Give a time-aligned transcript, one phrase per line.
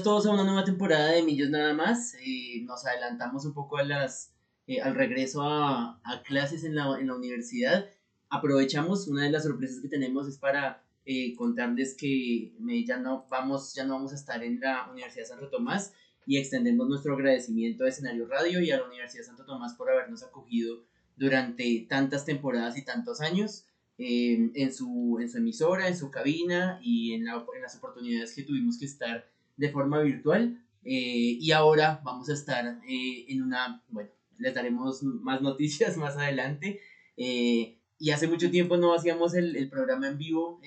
[0.00, 2.14] Bienvenidos todos a una nueva temporada de Millos Nada más.
[2.24, 4.32] Eh, nos adelantamos un poco a las,
[4.66, 7.86] eh, al regreso a, a clases en la, en la, universidad.
[8.30, 12.54] Aprovechamos, una de las sorpresas que tenemos es para eh, contarles que
[12.86, 15.92] ya, no vamos, ya no vamos a estar en la Universidad Santo Tomás
[16.26, 20.22] y extendemos nuestro agradecimiento a Escenario Radio y a la Universidad Santo Tomás por habernos
[20.22, 20.82] acogido
[21.18, 23.66] durante tantas temporadas y tantos años.
[23.98, 28.44] en, su, en su emisora, en su cabina y en, la, en las oportunidades que
[28.44, 29.28] tuvimos que estar
[29.60, 30.58] de forma virtual.
[30.84, 36.16] Eh, y ahora vamos a estar eh, en una, bueno, les daremos más noticias más
[36.16, 36.80] adelante.
[37.16, 40.58] Eh, y hace mucho tiempo no hacíamos el, el programa en vivo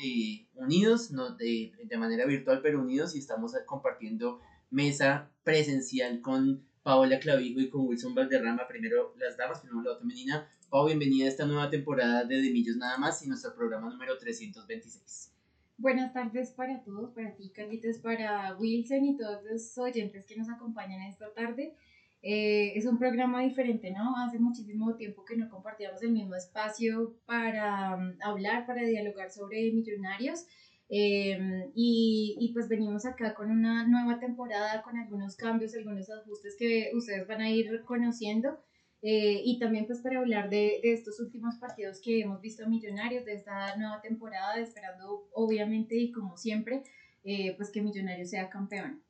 [0.53, 7.17] unidos, no de, de, manera virtual, pero unidos, y estamos compartiendo mesa presencial con Paola
[7.19, 10.47] Clavijo y con Wilson Valderrama, primero las damas, primero la femenina.
[10.69, 14.15] Pau, bienvenida a esta nueva temporada de De Millos Nada Más y nuestro programa número
[14.19, 15.32] 326.
[15.77, 20.47] Buenas tardes para todos, para ti, Carlitos, para Wilson y todos los oyentes que nos
[20.47, 21.73] acompañan esta tarde.
[22.21, 24.15] Eh, es un programa diferente, ¿no?
[24.17, 29.71] Hace muchísimo tiempo que no compartíamos el mismo espacio para um, hablar, para dialogar sobre
[29.71, 30.45] millonarios.
[30.89, 36.55] Eh, y, y, pues venimos acá con una nueva temporada, con algunos cambios, algunos ajustes
[36.57, 38.59] que ustedes van a ir conociendo.
[39.05, 43.25] Eh, y también pues para hablar de, de, estos últimos partidos que hemos visto Millonarios
[43.25, 46.83] de esta nueva temporada, esperando obviamente y como siempre,
[47.25, 49.01] eh, pues que Millonarios sea campeón.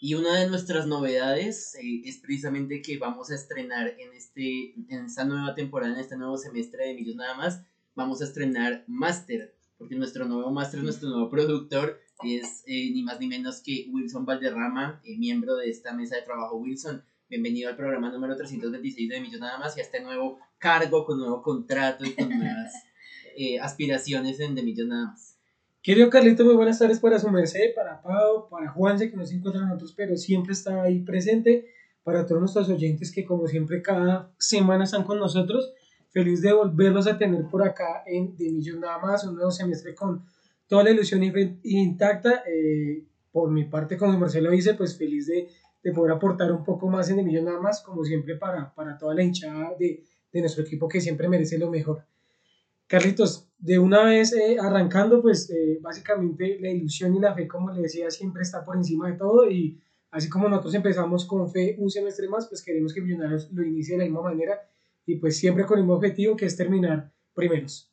[0.00, 5.06] Y una de nuestras novedades eh, es precisamente que vamos a estrenar en, este, en
[5.06, 7.64] esta nueva temporada, en este nuevo semestre de Millos Nada Más,
[7.96, 13.26] vamos a estrenar Master, porque nuestro nuevo Master, nuestro nuevo productor es ni más ni
[13.26, 16.56] menos que Wilson Valderrama, miembro de esta mesa de trabajo.
[16.58, 21.04] Wilson, Bienvenido al programa número 326 de Millos Nada Más y a este nuevo cargo
[21.04, 22.72] con nuevo contrato y con nuevas
[23.36, 25.36] eh, aspiraciones en De Millos Nada Más.
[25.82, 29.34] Querido Carlito, muy buenas tardes para su merced, para Pau, para Juanse, que no se
[29.34, 31.66] encuentra con nosotros, pero siempre está ahí presente,
[32.04, 35.72] para todos nuestros oyentes que como siempre cada semana están con nosotros.
[36.10, 39.96] Feliz de volverlos a tener por acá en De Millos Nada Más, un nuevo semestre
[39.96, 40.24] con
[40.68, 41.24] toda la ilusión
[41.64, 42.44] intacta.
[42.46, 45.48] Eh, por mi parte, como Marcelo dice, pues feliz de
[45.82, 48.98] de poder aportar un poco más en el millón nada más, como siempre para, para
[48.98, 52.04] toda la hinchada de, de, nuestro equipo que siempre merece lo mejor.
[52.86, 57.72] Carlitos, de una vez eh, arrancando, pues eh, básicamente la ilusión y la fe, como
[57.72, 61.76] le decía, siempre está por encima de todo y así como nosotros empezamos con fe
[61.78, 64.60] un semestre más, pues queremos que Millonarios lo inicie de la misma manera
[65.04, 67.92] y pues siempre con el mismo objetivo que es terminar primeros.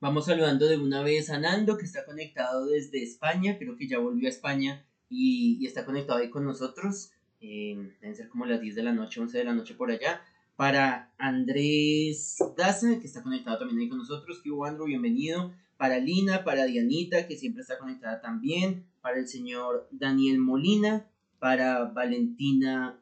[0.00, 4.00] Vamos saludando de una vez a Nando, que está conectado desde España, creo que ya
[4.00, 7.12] volvió a España y, y está conectado ahí con nosotros
[7.48, 10.22] deben ser como las 10 de la noche, 11 de la noche por allá.
[10.56, 14.40] Para Andrés Daza, que está conectado también ahí con nosotros.
[14.42, 15.52] Que Andrew, bienvenido.
[15.76, 18.86] Para Lina, para Dianita, que siempre está conectada también.
[19.00, 21.06] Para el señor Daniel Molina.
[21.38, 23.00] Para Valentina,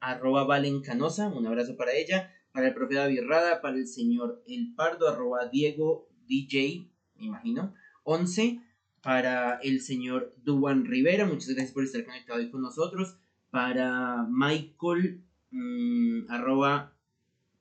[0.00, 2.32] arroba Valencanosa, un abrazo para ella.
[2.52, 7.74] Para el profe David Rada, para el señor El Pardo, arroba Diego DJ, me imagino.
[8.04, 8.60] 11
[9.02, 11.26] para el señor Duan Rivera.
[11.26, 13.16] Muchas gracias por estar conectado hoy con nosotros
[13.50, 16.94] para Michael, mm, arroba,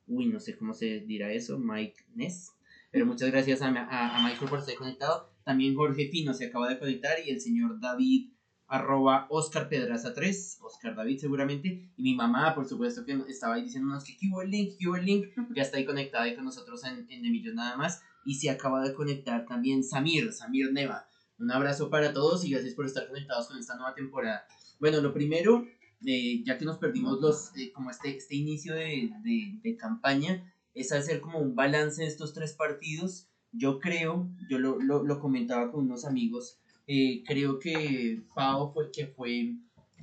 [0.07, 2.53] uy, no sé cómo se dirá eso, Mike Ness.
[2.91, 5.31] Pero muchas gracias a, Michael por estar conectado.
[5.43, 8.31] También Jorge Fino se acaba de conectar y el señor David
[8.67, 13.63] arroba Oscar Pedraza 3, Oscar David seguramente, y mi mamá, por supuesto, que estaba ahí
[13.63, 17.07] diciéndonos que hubo el link, hubo el link, ya está ahí conectada con nosotros en,
[17.09, 21.07] en De nada más, y se acaba de conectar también Samir, Samir Neva.
[21.39, 24.45] Un abrazo para todos y gracias por estar conectados con esta nueva temporada.
[24.79, 25.65] Bueno, lo primero,
[26.01, 30.91] ya que nos perdimos los, eh, como este, este inicio de, de, de, campaña, es
[30.91, 33.27] hacer como un balance de estos tres partidos.
[33.51, 36.59] Yo creo, yo lo, lo, lo comentaba con unos amigos,
[36.91, 39.53] eh, creo que Pau fue que fue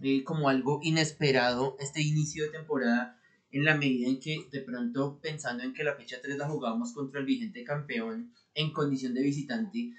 [0.02, 3.18] eh, como algo inesperado este inicio de temporada
[3.50, 6.92] en la medida en que de pronto pensando en que la fecha 3 la jugábamos
[6.92, 9.94] contra el vigente campeón en condición de visitante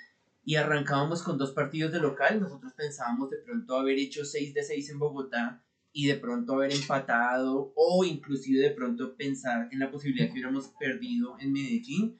[0.45, 4.63] y arrancábamos con dos partidos de local, nosotros pensábamos de pronto haber hecho 6 de
[4.63, 5.61] 6 en Bogotá
[5.97, 10.67] y de pronto haber empatado o inclusive de pronto pensar en la posibilidad que hubiéramos
[10.79, 12.19] perdido en Medellín.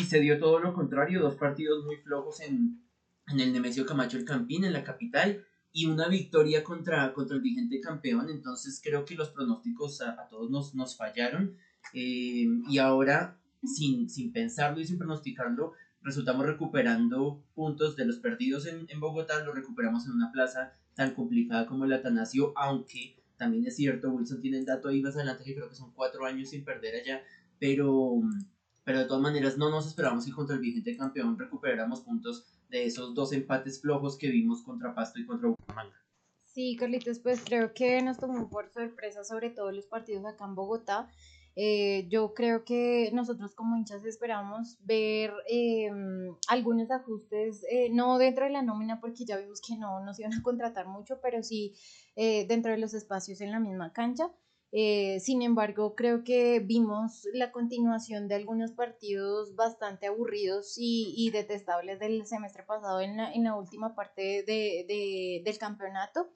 [0.00, 2.82] Y se dio todo lo contrario, dos partidos muy flojos en,
[3.28, 7.42] en el Nemesio Camacho el Campín, en la capital, y una victoria contra, contra el
[7.42, 11.56] vigente campeón, entonces creo que los pronósticos a, todos nos, nos fallaron.
[11.92, 18.66] Eh, y ahora sin, sin pensarlo y sin pronosticarlo, resultamos recuperando puntos de los perdidos
[18.66, 23.66] en, en Bogotá, los recuperamos en una plaza tan complicada como el Atanasio, aunque también
[23.66, 26.50] es cierto, Wilson tiene el dato ahí más adelante que creo que son cuatro años
[26.50, 27.22] sin perder allá,
[27.58, 28.20] pero,
[28.84, 32.86] pero de todas maneras no nos esperábamos que contra el vigente campeón recuperáramos puntos de
[32.86, 36.00] esos dos empates flojos que vimos contra Pasto y contra Bucaramanga.
[36.44, 40.54] Sí, Carlitos, pues creo que nos tomó por sorpresa sobre todo los partidos acá en
[40.54, 41.10] Bogotá.
[41.56, 45.88] Eh, yo creo que nosotros como hinchas esperamos ver eh,
[46.48, 50.34] algunos ajustes, eh, no dentro de la nómina porque ya vimos que no nos iban
[50.34, 51.74] a contratar mucho, pero sí
[52.16, 54.30] dentro de los espacios en la misma cancha.
[55.20, 61.98] sin embargo, creo que vimos la continuación de algunos partidos bastante aburridos y, y detestables
[62.00, 66.30] del semestre pasado en la, en la última parte de, de, del campeonato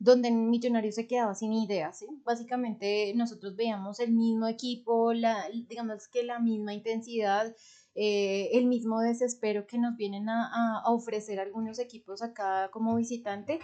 [0.00, 2.06] donde Millonarios se quedaba sin ideas, ¿sí?
[2.24, 7.54] Básicamente nosotros veíamos el mismo equipo, la, digamos que la misma intensidad,
[7.94, 13.60] eh, el mismo desespero que nos vienen a, a, ofrecer algunos equipos acá como visitante.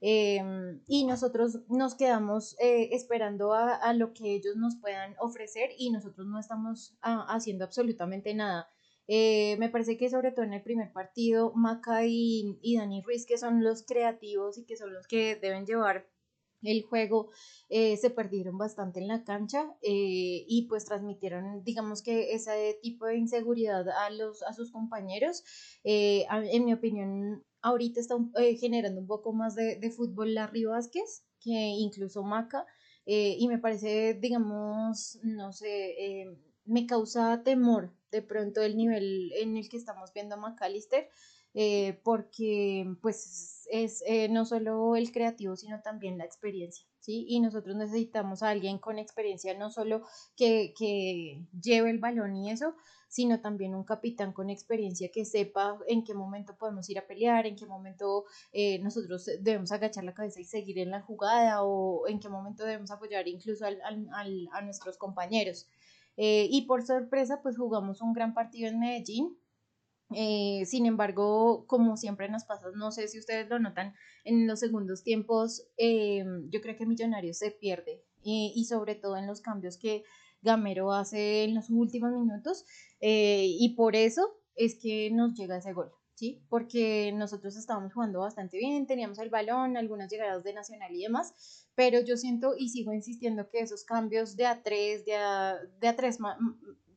[0.00, 5.70] Em, y nosotros nos quedamos eh, esperando a, a, lo que ellos nos puedan ofrecer
[5.76, 8.70] y nosotros no estamos ah, haciendo absolutamente nada.
[9.12, 13.26] Eh, me parece que sobre todo en el primer partido, Maca y, y Dani Ruiz,
[13.26, 16.08] que son los creativos y que son los que deben llevar
[16.62, 17.30] el juego
[17.70, 23.06] eh, se perdieron bastante en la cancha eh, y pues transmitieron digamos que ese tipo
[23.06, 25.42] de inseguridad a los a sus compañeros.
[25.82, 28.14] En mi opinión ahorita está
[28.60, 32.64] generando un poco más de, de fútbol Larry Vázquez que incluso Maca
[33.06, 36.26] y me parece digamos no sé
[36.64, 41.08] me causa temor de pronto el nivel en el que estamos viendo a McAllister,
[41.54, 47.24] eh, porque pues es eh, no solo el creativo, sino también la experiencia, ¿sí?
[47.28, 50.02] Y nosotros necesitamos a alguien con experiencia, no solo
[50.36, 52.76] que, que lleve el balón y eso,
[53.08, 57.44] sino también un capitán con experiencia que sepa en qué momento podemos ir a pelear,
[57.44, 62.06] en qué momento eh, nosotros debemos agachar la cabeza y seguir en la jugada o
[62.06, 65.68] en qué momento debemos apoyar incluso al, al, a nuestros compañeros.
[66.16, 69.38] Eh, y por sorpresa, pues jugamos un gran partido en Medellín.
[70.12, 74.58] Eh, sin embargo, como siempre nos pasa, no sé si ustedes lo notan, en los
[74.58, 79.78] segundos tiempos eh, yo creo que Millonarios se pierde y sobre todo en los cambios
[79.78, 80.02] que
[80.42, 82.66] Gamero hace en los últimos minutos
[83.00, 85.92] y por eso es que nos llega ese gol.
[86.20, 86.44] ¿Sí?
[86.50, 91.66] Porque nosotros estábamos jugando bastante bien, teníamos el balón, algunas llegadas de Nacional y demás,
[91.74, 95.88] pero yo siento y sigo insistiendo que esos cambios de a tres, de a, de
[95.88, 96.18] a tres,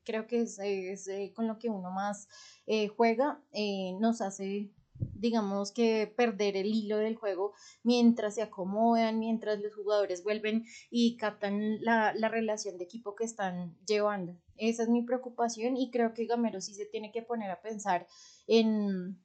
[0.04, 2.28] creo que es, es eh, con lo que uno más
[2.68, 4.74] eh, juega, eh, nos hace
[5.16, 11.16] digamos que perder el hilo del juego mientras se acomodan, mientras los jugadores vuelven y
[11.18, 14.38] captan la, la, relación de equipo que están llevando.
[14.58, 18.06] Esa es mi preocupación y creo que Gamero sí se tiene que poner a pensar
[18.48, 19.20] en,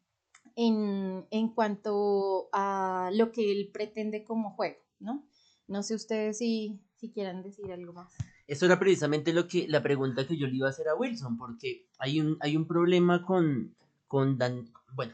[0.56, 5.26] en, en cuanto a lo que él pretende como juego, ¿no?
[5.66, 8.14] No sé ustedes si, si quieran decir algo más.
[8.46, 11.36] Eso era precisamente lo que, la pregunta que yo le iba a hacer a Wilson,
[11.36, 13.76] porque hay un, hay un problema con,
[14.06, 15.12] con Dan, bueno,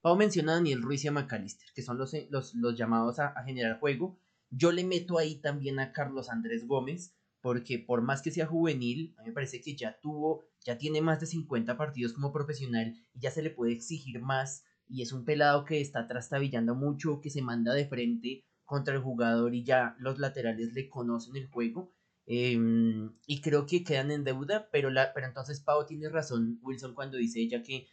[0.00, 3.28] Pau menciona a Daniel Ruiz y a McAllister, que son los, los, los llamados a,
[3.28, 4.16] a, generar juego.
[4.50, 9.14] Yo le meto ahí también a Carlos Andrés Gómez, porque por más que sea juvenil,
[9.18, 12.94] a mí me parece que ya tuvo, ya tiene más de 50 partidos como profesional
[13.14, 14.64] y ya se le puede exigir más.
[14.88, 19.00] Y es un pelado que está trastabillando mucho, que se manda de frente contra el
[19.00, 21.92] jugador y ya los laterales le conocen el juego.
[22.26, 26.94] Em, y creo que quedan en deuda, pero, la, pero entonces Pau tiene razón, Wilson,
[26.94, 27.86] cuando dice ella que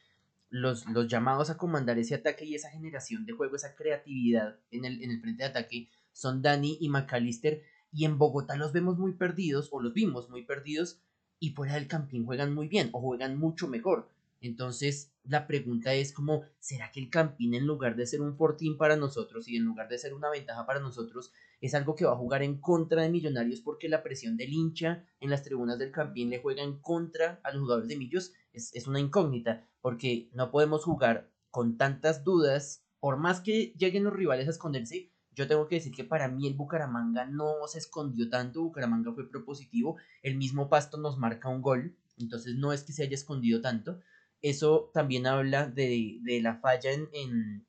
[0.50, 4.86] los, los llamados a comandar ese ataque y esa generación de juego, esa creatividad en
[4.86, 7.62] el, en el frente de ataque son Dani y McAllister.
[7.96, 11.00] Y en Bogotá los vemos muy perdidos, o los vimos muy perdidos,
[11.40, 14.10] y fuera del campín juegan muy bien, o juegan mucho mejor.
[14.42, 18.78] Entonces, la pregunta es como, ¿será que el Campín en lugar de ser un fortín
[18.78, 22.12] para nosotros y en lugar de ser una ventaja para nosotros, es algo que va
[22.12, 25.92] a jugar en contra de Millonarios porque la presión del hincha en las tribunas del
[25.92, 28.34] Campín le juega en contra a los jugadores de Millos?
[28.54, 34.04] Es, es una incógnita porque no podemos jugar con tantas dudas, por más que lleguen
[34.04, 37.80] los rivales a esconderse, yo tengo que decir que para mí el Bucaramanga no se
[37.80, 42.84] escondió tanto, Bucaramanga fue propositivo, el mismo Pasto nos marca un gol, entonces no es
[42.84, 44.00] que se haya escondido tanto,
[44.42, 47.65] eso también habla de, de la falla en, en,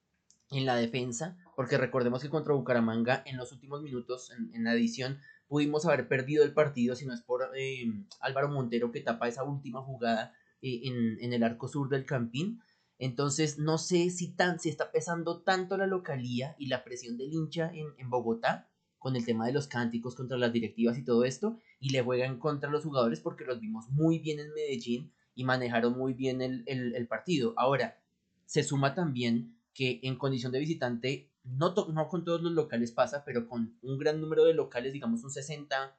[0.51, 5.19] en, la defensa, porque recordemos que contra Bucaramanga en los últimos minutos, en, la edición,
[5.49, 9.45] pudimos haber perdido el partido si no es por eh, Álvaro Montero que tapa esa
[9.45, 12.61] última jugada eh, en, en, el arco sur del Campín.
[12.99, 17.33] Entonces no sé si, tan, si está pesando tanto la localía y la presión del
[17.33, 21.25] hincha en, en Bogotá con el tema de los cánticos contra las directivas y todo
[21.25, 25.45] esto, y le juegan contra los jugadores porque los vimos muy bien en Medellín y
[25.45, 27.55] manejaron muy bien el, el, partido.
[27.57, 28.03] Ahora,
[28.47, 33.23] se suma también que en condición de visitante, no, no con todos los locales pasa,
[33.25, 35.93] pero con un gran número de locales, digamos un 60%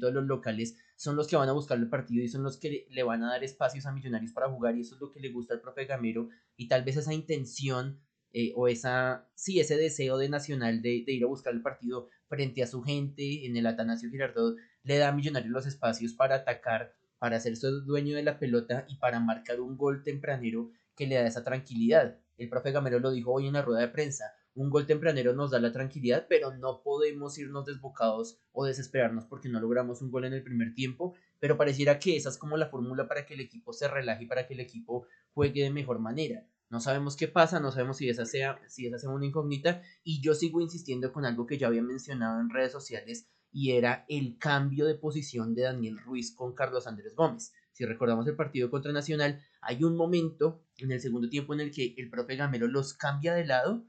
[0.00, 2.86] de los locales, son los que van a buscar el partido y son los que
[2.88, 5.30] le, van a dar espacios a Millonarios para jugar y eso es lo que le
[5.30, 8.00] gusta al profe Gamero y tal vez esa intención
[8.32, 12.62] eh, o esa, sí, ese deseo de Nacional de, ir a buscar el partido frente
[12.62, 16.94] a su gente en el Atanasio Girardot le da a Millonarios los espacios para atacar,
[17.18, 21.26] para hacerse dueño de la pelota y para marcar un gol tempranero que le da
[21.26, 22.18] esa tranquilidad.
[22.38, 25.50] El profe Gamero lo dijo hoy en la rueda de prensa, un gol tempranero nos
[25.50, 30.24] da la tranquilidad, pero no podemos irnos desbocados o desesperarnos porque no logramos un gol
[30.24, 33.40] en el primer tiempo, pero pareciera que esa es como la fórmula para que el
[33.40, 36.46] equipo se relaje y para que el equipo juegue de mejor manera.
[36.70, 39.82] No sabemos qué pasa, no sabemos si esa sea, si esa sea una incógnita.
[40.02, 44.04] Y yo sigo insistiendo con algo que ya había mencionado en redes sociales y era
[44.08, 47.52] el cambio de posición de Daniel Ruiz con Carlos Andrés Gómez.
[47.72, 51.70] Si recordamos el partido contra Nacional, hay un momento en el segundo tiempo en el
[51.70, 53.84] que el profe Gamero los cambia de lado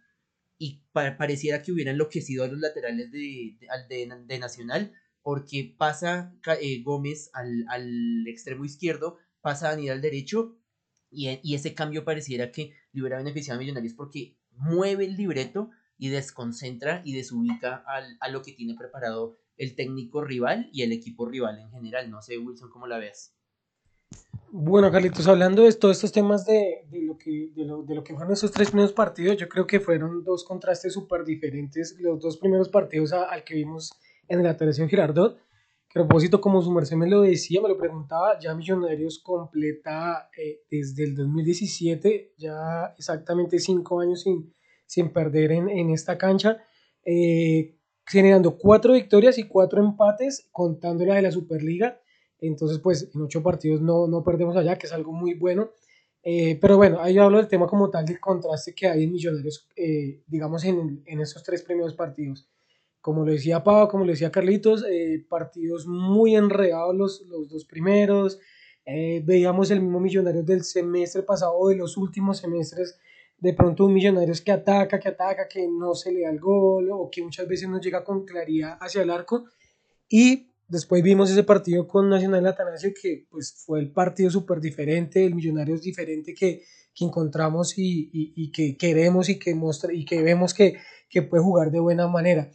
[0.57, 3.57] y pareciera que hubiera enloquecido a los laterales de,
[3.89, 10.57] de, Nacional porque pasa eh, Gómez al, al extremo izquierdo, pasa Daniel al derecho
[11.09, 16.09] y, ese cambio pareciera que le hubiera beneficiado a Millonarios porque mueve el libreto y
[16.09, 21.27] desconcentra y desubica al, a lo que tiene preparado el técnico rival y el equipo
[21.27, 22.09] rival en general.
[22.09, 23.36] No sé, Wilson, ¿cómo la ves?
[24.49, 28.13] Bueno, Carlitos, hablando de todos estos temas de, lo, que, de, lo, de lo que
[28.13, 31.95] fueron esos tres primeros partidos, yo creo que fueron dos contrastes súper diferentes.
[31.99, 33.91] Los dos primeros partidos al que vimos
[34.27, 35.37] en la televisión Girardot
[35.89, 40.61] a propósito, como su merced me lo decía, me lo preguntaba, ya Millonarios completa eh,
[40.69, 44.53] desde el 2017, ya exactamente cinco años sin,
[44.85, 46.57] sin perder en, en esta cancha,
[47.03, 51.99] eh, generando cuatro victorias y cuatro empates, contando la de la Superliga.
[52.39, 55.71] Entonces, pues en ocho partidos no, no perdemos allá, que es algo muy bueno.
[56.23, 59.67] Eh, pero bueno, ahí hablo del tema como tal, del contraste que hay en Millonarios,
[60.27, 62.49] digamos, en, en esos tres primeros partidos
[63.07, 67.63] como lo decía Pau, como lo decía Carlitos, eh, partidos muy enredados los, los dos
[67.63, 68.37] primeros.
[68.85, 72.99] Eh, veíamos el mismo Millonarios del semestre pasado o de los últimos semestres,
[73.37, 76.89] de pronto un Millonarios que ataca, que ataca, que no se le da el gol
[76.91, 79.45] o que muchas veces no llega con claridad hacia el arco.
[80.09, 85.25] Y después vimos ese partido con Nacional Atanasio que pues fue el partido súper diferente,
[85.25, 90.05] el Millonarios diferente que, que encontramos y, y, y, que queremos y que, muestra, y
[90.05, 90.77] que vemos que,
[91.09, 92.51] que puede jugar de buena manera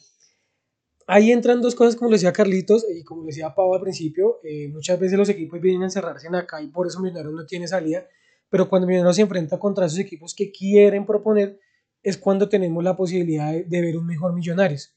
[1.06, 4.98] ahí entran dos cosas, como decía Carlitos y como decía Pau al principio, eh, muchas
[4.98, 8.06] veces los equipos vienen a encerrarse en acá y por eso Millonarios no tiene salida,
[8.48, 11.58] pero cuando Millonarios se enfrenta contra esos equipos que quieren proponer,
[12.02, 14.94] es cuando tenemos la posibilidad de, ver un mejor Millonarios.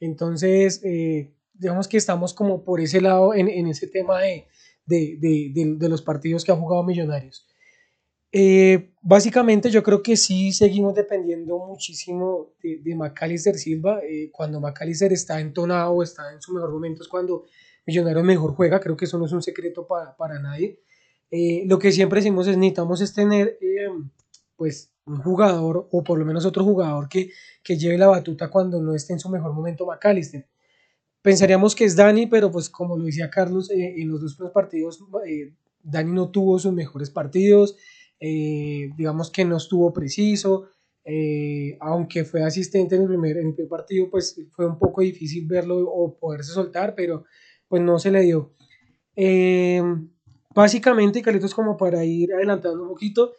[0.00, 4.46] Entonces, eh, digamos que estamos como por ese lado en, en ese tema de,
[4.86, 7.46] de, de, de, los partidos que ha jugado Millonarios.
[8.30, 14.00] Eh, básicamente yo creo que sí seguimos dependiendo muchísimo de, Macalister Silva.
[14.02, 17.44] Eh, cuando Macalister está entonado o está en su mejor momento es cuando
[17.86, 18.80] Millonarios mejor juega.
[18.80, 20.80] Creo que eso no es un secreto para, para nadie.
[21.30, 23.58] Eh, lo que siempre decimos es necesitamos es tener
[24.56, 27.30] pues un jugador o por lo menos otro jugador que,
[27.62, 30.46] que lleve la batuta cuando no esté en su mejor momento Macalister.
[31.22, 35.00] Pensaríamos que es Dani, pero pues como lo decía Carlos, en los dos primeros partidos
[35.82, 37.76] Dani no tuvo sus mejores partidos.
[38.20, 40.68] Eh, digamos que no estuvo preciso,
[41.04, 45.02] eh, aunque fue asistente en el, primer, en el primer partido, pues fue un poco
[45.02, 47.24] difícil verlo o poderse soltar, pero
[47.68, 48.54] pues no se le dio.
[49.14, 49.82] Eh,
[50.54, 53.34] básicamente, Carlitos, como para ir adelantando un poquito,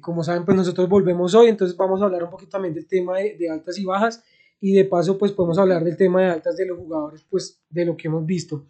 [0.00, 3.18] como saben, pues nosotros volvemos hoy, entonces vamos a hablar un poquito también del tema
[3.18, 4.24] de, de, altas y bajas
[4.60, 7.84] y de paso pues podemos hablar del tema de altas de los jugadores, pues de
[7.84, 8.66] lo que hemos visto.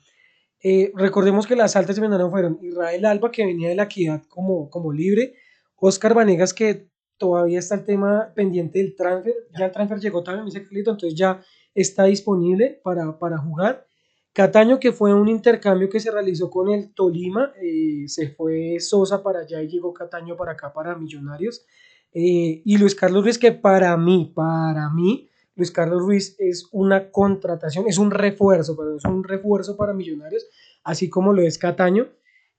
[0.62, 4.68] Eh, recordemos que las altas de fueron Israel Alba, que venía de la equidad como,
[4.70, 5.34] como libre,
[5.76, 10.46] Oscar Vanegas, que todavía está el tema pendiente del transfer, ya el transfer llegó también,
[10.46, 11.40] dice entonces ya
[11.74, 13.86] está disponible para, para jugar.
[14.32, 19.22] Cataño, que fue un intercambio que se realizó con el Tolima, eh, se fue Sosa
[19.22, 21.64] para allá y llegó Cataño para acá, para Millonarios.
[22.12, 25.27] Eh, y Luis Carlos Ruiz, que para mí, para mí,
[25.58, 30.46] Luis Carlos Ruiz es una contratación, es un refuerzo, pero es un refuerzo para Millonarios,
[30.84, 32.06] así como lo es Cataño.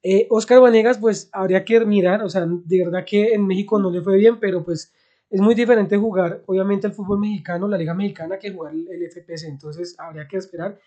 [0.03, 3.89] Eh, Oscar Vanegas, pues habría que mirar, o sea, de verdad que en México no
[3.89, 4.94] le fue bien, pero pues
[5.29, 9.46] es muy diferente jugar, obviamente, el fútbol mexicano, la Liga Mexicana, que jugar el, FPC,
[9.48, 10.77] entonces habría que esperar.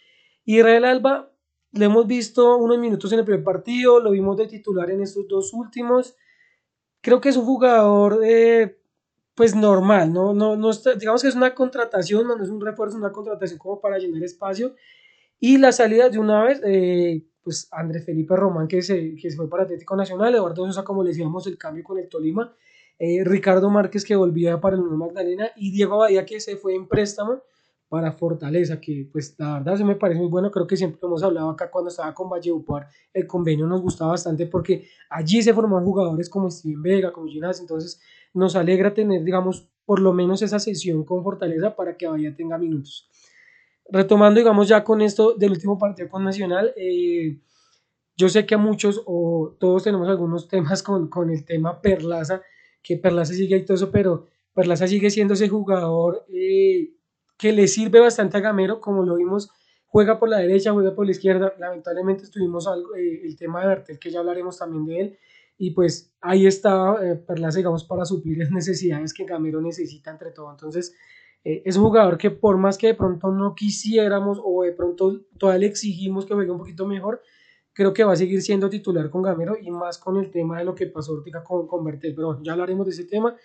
[0.44, 1.32] Israel Alba,
[1.72, 5.26] le hemos visto unos minutos en el primer partido, lo vimos de titular en estos
[5.28, 6.14] dos últimos.
[7.00, 8.81] Creo que es un jugador eh,
[9.34, 13.00] pues normal, no, no, no digamos que es una contratación, no es un refuerzo, es
[13.02, 14.74] una contratación como para llenar espacio.
[15.40, 19.36] Y la salida de una vez, eh, pues Andrés Felipe Román que se, que se
[19.36, 22.54] fue para Atlético Nacional, Eduardo Sosa, como le decíamos, el cambio con el Tolima,
[22.98, 26.74] eh, Ricardo Márquez que volvía para el Nuevo Magdalena y Diego Bahía que se fue
[26.74, 27.42] en préstamo
[27.88, 31.22] para Fortaleza, que pues la verdad se me parece muy bueno, creo que siempre hemos
[31.22, 35.84] hablado acá cuando estaba con Valledupar, el convenio nos gustaba bastante porque allí se forman
[35.84, 38.00] jugadores como Steven Vega, como Ginás, entonces
[38.34, 42.58] nos alegra tener, digamos, por lo menos esa sesión con Fortaleza para que Bahía tenga
[42.58, 43.08] minutos.
[43.90, 47.40] Retomando, digamos, ya con esto del último partido con Nacional, eh,
[48.16, 52.42] yo sé que a muchos o todos tenemos algunos temas con, con el tema Perlaza,
[52.82, 56.94] que Perlaza sigue ahí todo eso, pero Perlaza sigue siendo ese jugador eh,
[57.38, 59.50] que le sirve bastante a Gamero, como lo vimos,
[59.86, 61.54] juega por la derecha, juega por la izquierda.
[61.58, 65.18] Lamentablemente estuvimos algo, eh, el tema de Bertel, que ya hablaremos también de él.
[65.64, 70.50] Y pues ahí está eh, digamos, para suplir las necesidades que Gamero necesita entre todo.
[70.50, 70.92] Entonces,
[71.44, 75.20] eh, es un jugador que por más que de pronto no quisiéramos o de pronto
[75.38, 77.22] todavía le exigimos que juegue un poquito mejor,
[77.72, 80.64] creo que va a seguir siendo titular con Gamero y más con el tema de
[80.64, 82.16] lo que pasó ahorita con, con Bertel.
[82.16, 83.36] Pero ya hablaremos de ese tema.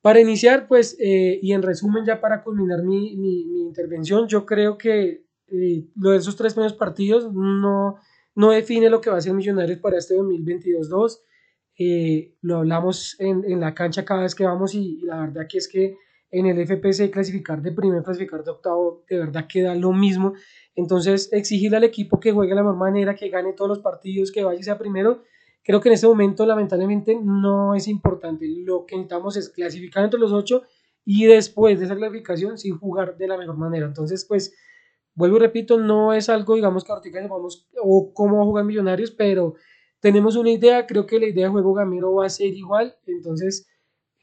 [0.00, 4.44] Para iniciar, pues, eh, y en resumen, ya para culminar mi, mi, mi intervención, yo
[4.44, 8.00] creo que eh, lo de esos tres primeros partidos no,
[8.34, 11.20] no define lo que va a ser Millonarios para este 2022-2.
[11.78, 15.58] Eh, lo hablamos en, en, la cancha cada vez que vamos y, la verdad que
[15.58, 15.96] es que
[16.30, 20.34] en el FPC clasificar de primer, clasificar de octavo, de verdad queda lo mismo.
[20.74, 24.32] Entonces, exigirle al equipo que juegue de la mejor manera, que gane todos los partidos,
[24.32, 25.22] que vaya y sea primero,
[25.64, 28.46] Creo que en este momento, lamentablemente, no es importante.
[28.48, 30.62] Lo que necesitamos es clasificar entre los ocho
[31.04, 33.86] y después de esa clasificación, sí jugar de la mejor manera.
[33.86, 34.54] Entonces, pues,
[35.14, 39.54] vuelvo y repito, no es algo, digamos, que ahorita vamos o cómo jugar Millonarios, pero
[40.00, 40.86] tenemos una idea.
[40.86, 42.96] Creo que la idea de juego Gamero va a ser igual.
[43.06, 43.68] Entonces,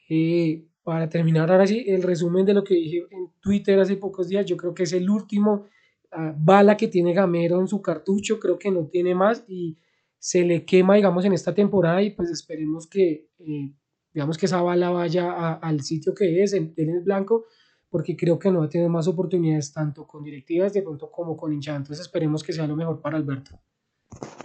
[0.09, 4.27] eh, para terminar ahora sí, el resumen de lo que dije en Twitter hace pocos
[4.27, 5.65] días, yo creo que es el último
[6.11, 8.39] uh, bala que tiene Gamero en su cartucho.
[8.39, 9.77] Creo que no tiene más y
[10.19, 13.71] se le quema, digamos, en esta temporada y pues esperemos que, eh,
[14.13, 17.45] digamos, que esa bala vaya a, al sitio que es, en, el blanco,
[17.89, 21.35] porque creo que no va a tener más oportunidades tanto con directivas de pronto como
[21.35, 21.77] con hinchada.
[21.77, 23.59] Entonces esperemos que sea lo mejor para Alberto.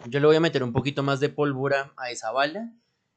[0.08, 2.72] Yo le voy a meter un poquito más de pólvora a esa bala.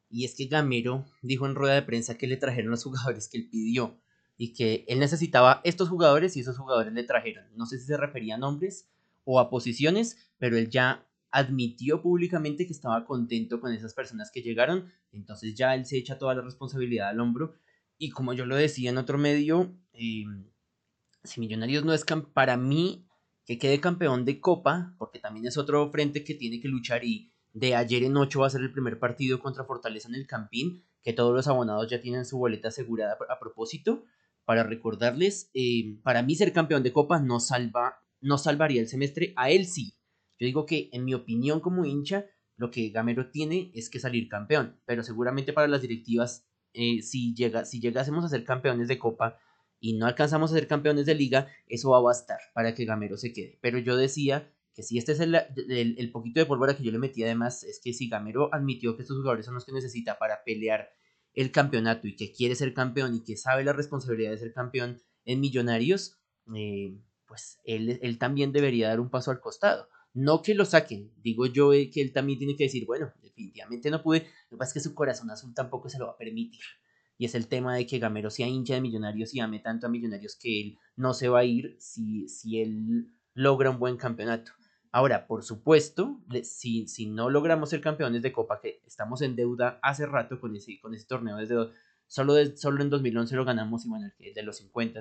[0.09, 3.37] Y es que Gamero dijo en rueda de prensa que le trajeron los jugadores que
[3.37, 3.99] él pidió
[4.37, 7.45] y que él necesitaba estos jugadores y esos jugadores le trajeron.
[7.55, 8.87] No sé si se refería a nombres
[9.25, 14.41] o a posiciones, pero él ya admitió públicamente que estaba contento con esas personas que
[14.41, 17.53] llegaron, entonces ya él se echa toda la responsabilidad al hombro
[17.97, 20.25] y como yo lo decía en otro medio, eh,
[21.23, 23.07] si Millonarios no es para mí
[23.45, 27.31] que quede campeón de Copa, porque también es otro frente que tiene que luchar y
[27.53, 30.83] de ayer en ocho va a ser el primer partido contra Fortaleza en el Campín,
[31.01, 34.03] que todos los abonados ya tienen su boleta asegurada a propósito,
[34.45, 39.33] para recordarles, eh, para mí ser campeón de Copa no salva, no salvaría el semestre,
[39.35, 39.97] a él sí,
[40.39, 44.29] yo digo que, en mi opinión como hincha, lo que Gamero tiene es que salir
[44.29, 46.46] campeón, pero seguramente para las directivas,
[46.77, 49.39] eh, si, llega, si llegásemos a ser campeones de Copa
[49.79, 53.17] y no alcanzamos a ser campeones de Liga, eso va a bastar para que Gamero
[53.17, 53.57] se quede.
[53.61, 57.23] Pero yo decía que si este es el, poquito de pólvora que yo le metí
[57.23, 60.89] además, es que si Gamero admitió que estos jugadores son los que necesita para pelear
[61.33, 65.01] el campeonato y que quiere ser campeón y que sabe la responsabilidad de ser campeón
[65.25, 66.19] en Millonarios,
[66.55, 69.89] eh, pues él, él también debería dar un paso al costado.
[70.17, 73.91] No que lo saquen, digo yo eh, que él también tiene que decir, bueno, definitivamente
[73.91, 76.17] no pude, lo que pasa es que su corazón azul tampoco se lo va a
[76.17, 76.63] permitir.
[77.19, 79.91] Y es el tema de que Gamero sea hincha de Millonarios y ame tanto a
[79.91, 84.53] Millonarios que él no se va a ir si, si él logra un buen campeonato.
[84.91, 89.77] Ahora, por supuesto, si, si no logramos ser campeones de Copa, que estamos en deuda
[89.83, 91.69] hace rato con ese, con ese torneo, desde
[92.07, 94.99] solo, de, solo en 2011 lo ganamos y bueno, el de los 50,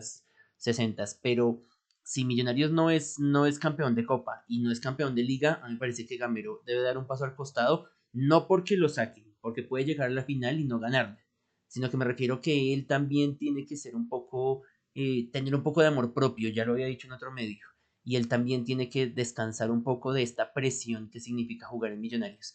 [0.58, 1.62] 60, pero
[2.06, 5.58] si Millonarios no es, no es campeón de Copa y no es campeón de Liga,
[5.60, 8.88] a mí me parece que Gamero debe dar un paso al costado, no porque lo
[8.88, 11.18] saquen, porque puede llegar a la final y no ganarle,
[11.66, 14.62] sino que me refiero que él también tiene que ser un poco,
[14.94, 17.66] eh, tener un poco de amor propio, ya lo había dicho en otro medio,
[18.04, 22.00] y él también tiene que descansar un poco de esta presión que significa jugar en
[22.00, 22.54] Millonarios.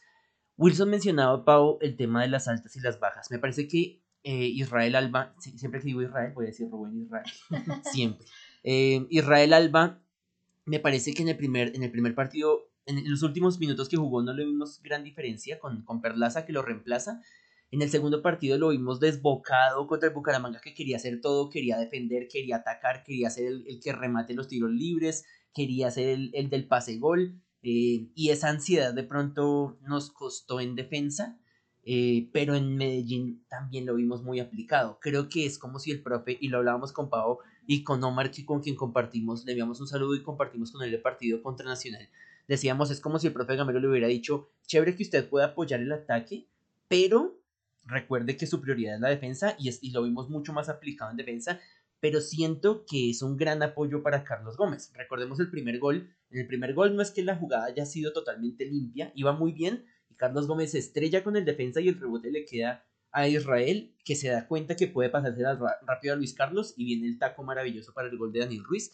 [0.56, 3.30] Wilson mencionaba, Pau, el tema de las altas y las bajas.
[3.30, 7.26] Me parece que eh, Israel Alba, siempre que digo Israel, voy a decir Rubén Israel,
[7.92, 8.26] siempre.
[8.64, 10.02] Eh, Israel Alba,
[10.66, 13.98] me parece que en el primer, en el primer partido, en, los últimos minutos que
[13.98, 17.22] jugó, no le vimos gran diferencia con, con Perlaza que lo reemplaza.
[17.72, 21.78] En el segundo partido lo vimos desbocado contra el Bucaramanga que quería hacer todo, quería
[21.78, 26.68] defender, quería atacar, quería ser el, que remate los tiros libres, quería ser el, del
[26.68, 27.42] pase gol.
[27.64, 31.38] Eh, y esa ansiedad de pronto nos costó en defensa.
[31.84, 35.00] Eh, pero en Medellín también lo vimos muy aplicado.
[35.02, 37.40] Creo que es como si el profe, y lo hablábamos con Pau,
[37.72, 41.02] y con Omar, con quien compartimos, le enviamos un saludo y compartimos con él el
[41.02, 42.10] partido contra Nacional.
[42.46, 45.80] Decíamos, es como si el profe Gamero le hubiera dicho, chévere que usted pueda apoyar
[45.80, 46.48] el ataque,
[46.90, 47.40] pero
[47.86, 51.12] recuerde que su prioridad es la defensa y, es, y lo vimos mucho más aplicado
[51.12, 51.62] en defensa,
[52.02, 54.92] pero siento que es un gran apoyo para Carlos Gómez.
[54.94, 56.14] Recordemos el primer gol.
[56.30, 59.54] En el primer gol no es que la jugada haya sido totalmente limpia, iba muy
[59.54, 63.28] bien y Carlos Gómez se estrella con el defensa y el rebote le queda a
[63.28, 65.44] Israel, que se da cuenta que puede pasarse
[65.86, 68.92] rápido a Luis Carlos y viene el taco maravilloso para el gol de Daniel Ruiz.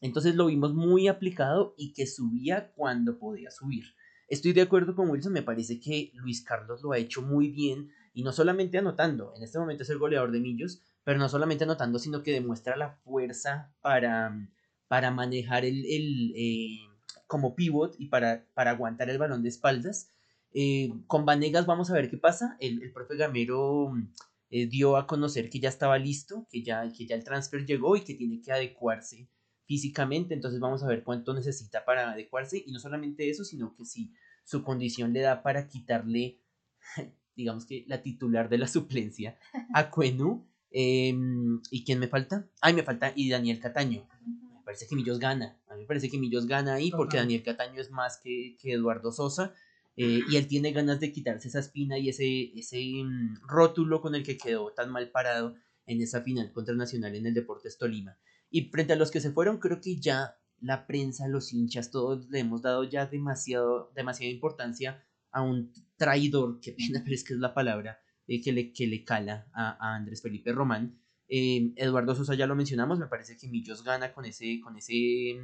[0.00, 3.84] Entonces lo vimos muy aplicado y que subía cuando podía subir.
[4.28, 7.90] Estoy de acuerdo con Wilson, me parece que Luis Carlos lo ha hecho muy bien
[8.14, 11.64] y no solamente anotando, en este momento es el goleador de Millos, pero no solamente
[11.64, 14.48] anotando, sino que demuestra la fuerza para,
[14.88, 16.78] para manejar el, el eh,
[17.26, 20.08] como pivot y para, para aguantar el balón de espaldas.
[20.54, 22.56] Eh, con Vanegas vamos a ver qué pasa.
[22.60, 23.92] El, el profe Gamero
[24.50, 27.96] eh, dio a conocer que ya estaba listo, que ya, que ya el transfer llegó
[27.96, 29.28] y que tiene que adecuarse
[29.66, 30.34] físicamente.
[30.34, 32.62] Entonces vamos a ver cuánto necesita para adecuarse.
[32.66, 34.12] Y no solamente eso, sino que si
[34.44, 36.40] su condición le da para quitarle,
[37.36, 39.38] digamos que la titular de la suplencia
[39.74, 42.48] a Cuenu Em, ¿Y quién me falta?
[42.60, 44.08] Ay, me falta y Daniel Cataño.
[44.26, 45.58] Me parece que Millos gana.
[45.68, 48.72] A mí me parece que Millos gana ahí porque Daniel Cataño es más que, que
[48.72, 49.54] Eduardo Sosa.
[49.96, 54.14] Eh, y él tiene ganas de quitarse esa espina y ese, ese mm, rótulo con
[54.14, 55.54] el que quedó tan mal parado
[55.86, 58.16] en esa final contra Nacional en el Deportes Tolima.
[58.50, 62.28] Y frente a los que se fueron, creo que ya la prensa, los hinchas, todos
[62.30, 67.34] le hemos dado ya demasiado, demasiada importancia a un traidor, qué pena, pero es que
[67.34, 70.98] es la palabra, eh, que, le, que le cala a, Andrés Felipe Román.
[71.28, 75.40] Eh, Eduardo Sosa ya lo mencionamos, me parece que Millos gana con ese, con ese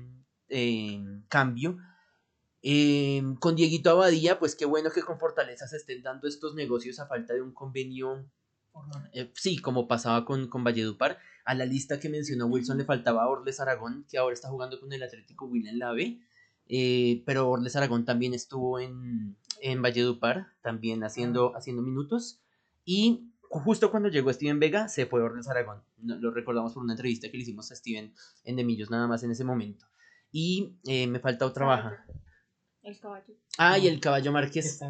[0.48, 1.78] em, cambio.
[2.62, 6.98] Em, con Dieguito Abadía, pues qué bueno que con Fortaleza se estén dando estos negocios
[6.98, 8.24] a falta de un convenio.
[9.12, 11.18] Eh, sí, como pasaba con, con Valledupar.
[11.44, 14.92] A la lista que mencionó Wilson le faltaba Orles Aragón, que ahora está jugando con
[14.92, 16.20] el Atlético Will en la B.
[17.24, 22.40] pero Orles Aragón también estuvo en, en Valledupar, también haciendo, haciendo minutos.
[22.84, 25.82] Y justo cuando llegó Steven Vega, se fue Orles Aragón.
[26.02, 28.12] Lo recordamos por una entrevista que le hicimos a Steven
[28.44, 29.86] en Demillos, nada más en ese momento.
[30.30, 32.04] Y eh, me falta otra baja.
[32.88, 33.34] El caballo.
[33.58, 34.80] Ah, y el caballo Márquez.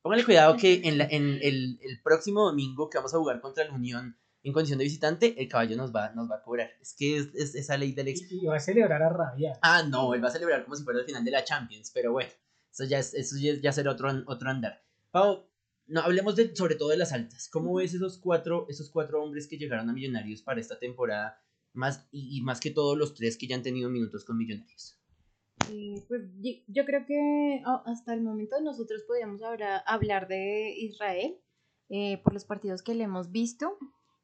[0.00, 3.72] Póngale cuidado que en, en el, el, próximo domingo que vamos a jugar contra la
[3.72, 6.70] Unión en condición de visitante, el caballo nos va, nos va a cobrar.
[6.80, 8.30] Es que es, esa ley del ex.
[8.30, 9.58] Y va a celebrar a rabia.
[9.60, 12.12] Ah, no, él va a celebrar como si fuera el final de la Champions, pero
[12.12, 12.30] bueno,
[12.70, 14.84] eso ya, es, eso ya, ya será otro, otro andar.
[15.10, 15.48] Pau,
[15.86, 17.48] no, hablemos de, sobre todo de las altas.
[17.48, 21.42] ¿Cómo ves esos cuatro, esos cuatro hombres que llegaron a Millonarios para esta temporada?
[21.72, 25.01] Más, y, más que todos los tres que ya han tenido minutos con Millonarios.
[25.70, 26.22] Eh, pues
[26.66, 29.40] yo creo que oh, hasta el momento nosotros podríamos
[29.86, 31.38] hablar de Israel
[31.88, 33.76] eh, por los partidos que le hemos visto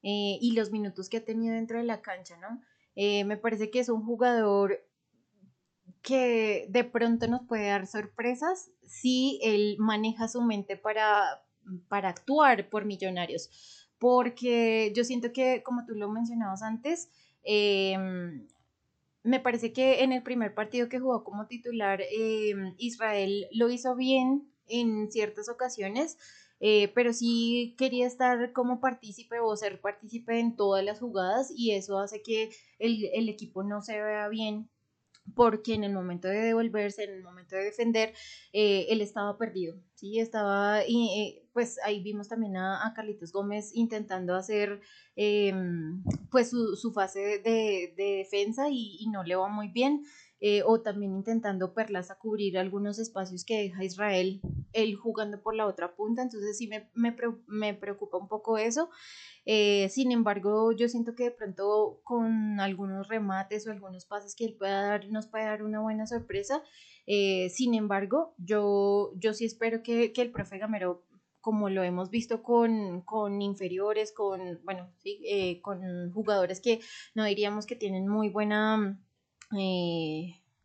[0.02, 2.60] eh, y los minutos que ha tenido dentro de la cancha, ¿no?
[2.96, 4.84] me parece que es un jugador
[6.02, 11.44] que de pronto nos puede dar sorpresas si él maneja su mente para
[11.88, 17.10] para actuar por millonarios, porque yo siento que, como tú lo mencionabas antes,
[17.42, 18.46] em,
[19.22, 23.94] me parece que en el primer partido que jugó como titular, em, Israel lo hizo
[23.96, 26.18] bien en ciertas ocasiones,
[26.60, 31.72] eh, pero sí quería estar como partícipe o ser partícipe en todas las jugadas y
[31.72, 34.68] eso hace que el, el equipo no se vea bien
[35.34, 38.14] porque en el momento de devolverse, en el momento de defender,
[38.52, 40.18] eh, él estaba perdido, ¿sí?
[40.18, 44.80] Estaba, y, eh, pues ahí vimos también a, Carlitos Gómez intentando hacer,
[45.16, 50.02] em, pues su, fase de, defensa y, no le va muy bien,
[50.40, 54.40] eh, o también intentando Perlas a cubrir algunos espacios que deja Israel,
[54.72, 56.90] él jugando por la otra punta, entonces sí me,
[57.46, 58.90] me preocupa un poco eso.
[59.50, 64.44] Eh, sin embargo, yo siento que de pronto con algunos remates o algunos pases que
[64.44, 66.62] él pueda dar, nos puede dar una buena sorpresa.
[67.06, 71.06] Eh, sin embargo, yo, yo sí espero que, el profe Gamero,
[71.40, 76.80] como lo hemos visto con, inferiores, con, bueno, eh, con jugadores que
[77.14, 79.00] no diríamos que tienen muy buena,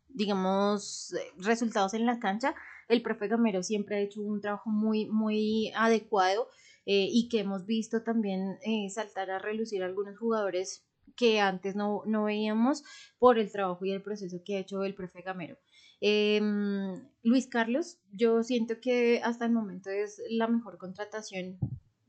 [0.08, 2.54] digamos, resultados en la cancha,
[2.88, 6.48] el profe Gamero siempre ha hecho un trabajo muy, muy adecuado
[6.86, 10.84] eh, y que hemos visto también eh, saltar a relucir algunos jugadores
[11.16, 12.82] que antes no, no, veíamos
[13.18, 15.56] por el trabajo y el proceso que ha hecho el profe Gamero.
[16.00, 21.58] Em, Luis Carlos, yo siento que hasta el momento es la mejor contratación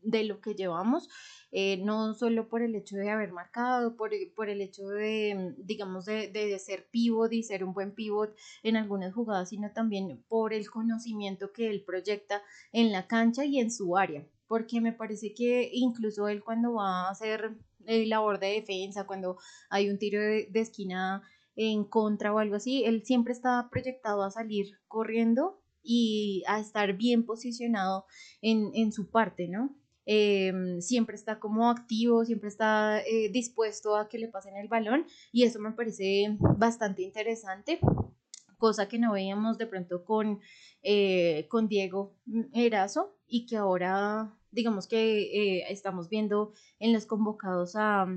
[0.05, 1.09] de lo que llevamos,
[1.51, 6.05] eh, no solo por el hecho de haber marcado, por, por el hecho de, digamos,
[6.05, 10.53] de, de, ser pivot y ser un buen pivot en algunas jugadas, sino también por
[10.53, 12.41] el conocimiento que él proyecta
[12.71, 17.07] en la cancha y en su área porque me parece que incluso él cuando va
[17.07, 19.37] a hacer el labor de defensa, cuando
[19.69, 21.23] hay un tiro de, esquina
[21.55, 26.93] en contra o algo así, él siempre está proyectado a salir corriendo y a estar
[26.93, 28.05] bien posicionado
[28.41, 29.75] en, su parte, ¿no?
[30.05, 35.05] Em, siempre está como activo, siempre está eh, dispuesto a que le pasen el balón
[35.31, 37.79] y eso me parece bastante interesante,
[38.57, 40.39] cosa que no veíamos de pronto con,
[40.83, 42.15] eh, con Diego
[42.53, 48.07] Erazo y que ahora digamos que eh, estamos viendo en los convocados a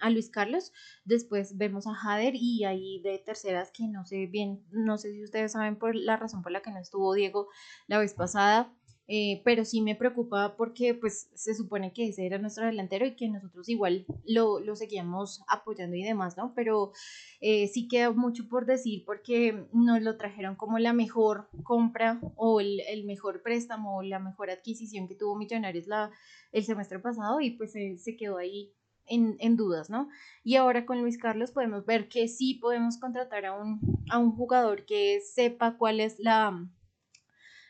[0.00, 0.72] a Luis Carlos,
[1.04, 5.22] después vemos a Jader y ahí de terceras que no sé bien, no sé si
[5.22, 7.48] ustedes saben por la razón por la que no estuvo Diego
[7.86, 8.72] la vez pasada,
[9.08, 13.16] eh, pero sí me preocupa porque pues se supone que ese era nuestro delantero y
[13.16, 16.52] que nosotros igual lo, lo seguíamos apoyando y demás, ¿no?
[16.54, 16.92] Pero
[17.40, 22.60] eh, sí queda mucho por decir porque nos lo trajeron como la mejor compra o
[22.60, 26.10] el, el mejor préstamo o la mejor adquisición que tuvo Millonarios la,
[26.52, 28.74] el semestre pasado y pues se quedó ahí
[29.08, 30.08] en, dudas, ¿no?
[30.44, 34.32] Y ahora con Luis Carlos podemos ver que sí podemos contratar a un, a un
[34.32, 36.68] jugador que sepa cuál es la,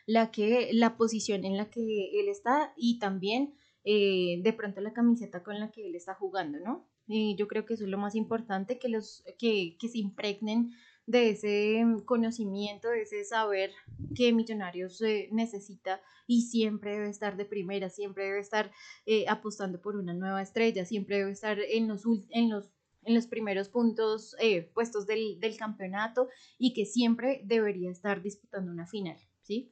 [0.09, 4.91] la, que, la posición en la que él está y también eh, de pronto la
[4.91, 6.89] camiseta con la que él está jugando, ¿no?
[7.05, 10.71] Y yo creo que eso es lo más importante, que, los, que, que se impregnen
[11.05, 13.69] de ese conocimiento, de ese saber
[14.15, 18.71] que Millonarios eh, necesita y siempre debe estar de primera, siempre debe estar
[19.05, 22.71] eh, apostando por una nueva estrella, siempre debe estar en los, en los,
[23.03, 24.35] en los primeros puntos
[24.73, 29.71] puestos del, del, campeonato y que siempre debería estar disputando una final, ¿sí?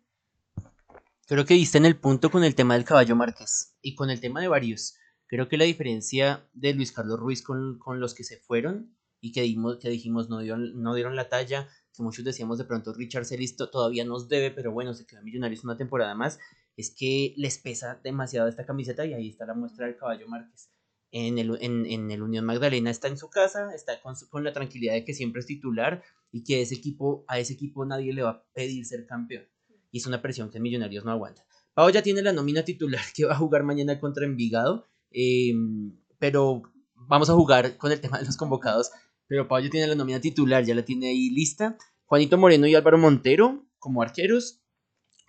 [1.30, 4.22] Creo que diste en el punto con el tema del caballo Márquez y con el
[4.22, 4.96] tema de varios.
[5.26, 9.34] Creo que la diferencia de Luis Carlos Ruiz con, con los que se fueron y
[9.34, 12.94] que, dimos, que dijimos no dieron, no dieron la talla, que muchos decíamos de pronto
[12.94, 16.40] Richard Celisto todavía nos debe, pero bueno, se quedó Millonarios una temporada más,
[16.78, 20.72] es que les pesa demasiado esta camiseta y ahí está la muestra del caballo Márquez.
[21.12, 24.54] En el, en, en el Unión Magdalena está en su casa, está con, con la
[24.54, 28.24] tranquilidad de que siempre es titular y que ese equipo, a ese equipo nadie le
[28.24, 29.44] va a pedir ser campeón.
[29.92, 31.46] Y es una presión que Millonarios no aguanta.
[31.74, 35.54] Pau ya tiene la nómina titular que va a jugar mañana contra Envigado, eh,
[36.20, 36.64] pero
[36.96, 38.92] vamos a jugar con el tema de los convocados
[39.28, 41.78] pero Pablo tiene la nómina titular, ya la tiene ahí lista.
[42.06, 44.62] Juanito Moreno y Álvaro Montero como arqueros.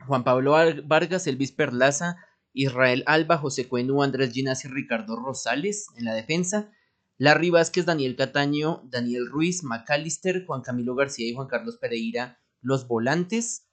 [0.07, 0.53] Juan Pablo
[0.85, 2.16] Vargas, Elvis Perlaza,
[2.53, 6.71] Israel Alba, José Cuenú, Andrés Ginas y Ricardo Rosales en la defensa.
[7.16, 12.87] Larry Vázquez, Daniel Cataño, Daniel Ruiz, McAllister, Juan Camilo García y Juan Carlos Pereira, los
[12.87, 13.67] volantes.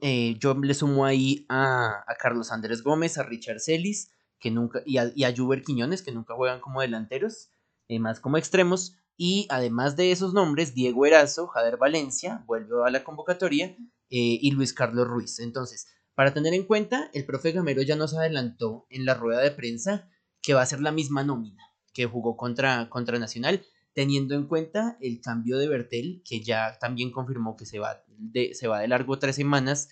[0.00, 4.98] Eh, yo le sumo ahí a, Carlos Andrés Gómez, a Richard Celis, que nunca, y
[4.98, 7.50] a, y Juber Quiñones, que nunca juegan como delanteros,
[7.88, 8.96] eh, más como extremos.
[9.16, 13.76] Y además de esos nombres, Diego Erazo, Jader Valencia, vuelve a la convocatoria,
[14.10, 15.38] eh, y Luis Carlos Ruiz.
[15.40, 19.50] Entonces, para tener en cuenta, el profe Gamero ya nos adelantó en la rueda de
[19.50, 20.08] prensa
[20.42, 21.62] que va a ser la misma nómina
[21.94, 23.64] que jugó contra, contra Nacional,
[23.94, 28.52] teniendo en cuenta el cambio de Bertel, que ya también confirmó que se va de,
[28.54, 29.88] se va de largo tres semanas.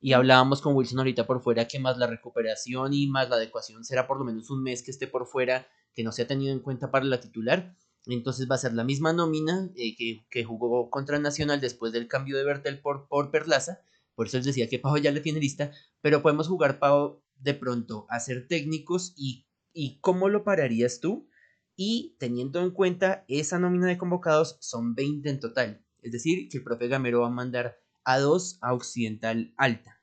[0.00, 3.84] Y hablábamos con Wilson ahorita por fuera que más la recuperación y más la adecuación
[3.84, 6.52] será por lo menos un mes que esté por fuera, que no se ha tenido
[6.52, 7.74] en cuenta para la titular.
[8.04, 9.96] Entonces va a ser la misma nómina eh,
[10.28, 13.80] que, jugó contra Nacional después del cambio de Bertel por, por Perlaza.
[14.14, 15.70] Por eso les decía que Pau ya le tiene lista.
[16.02, 19.12] Pero podemos jugar, Pau, de pronto a ser técnicos.
[19.16, 21.28] Y, ¿Y cómo lo pararías tú?
[21.76, 25.84] Y teniendo en cuenta esa nómina de convocados, son 20 en total.
[26.02, 30.00] Es decir, que el profe Gamero va a mandar a dos a Occidental Alta.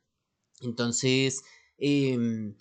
[0.62, 1.44] Entonces,
[1.78, 2.54] eh,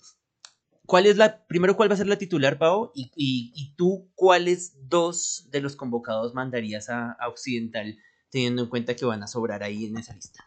[0.85, 2.91] ¿Cuál es la, primero, cuál va a ser la titular, Pau?
[2.93, 7.97] Y, y, tú, ¿cuáles dos de los convocados mandarías a, Occidental,
[8.29, 10.43] teniendo en cuenta que van a sobrar ahí en esa lista?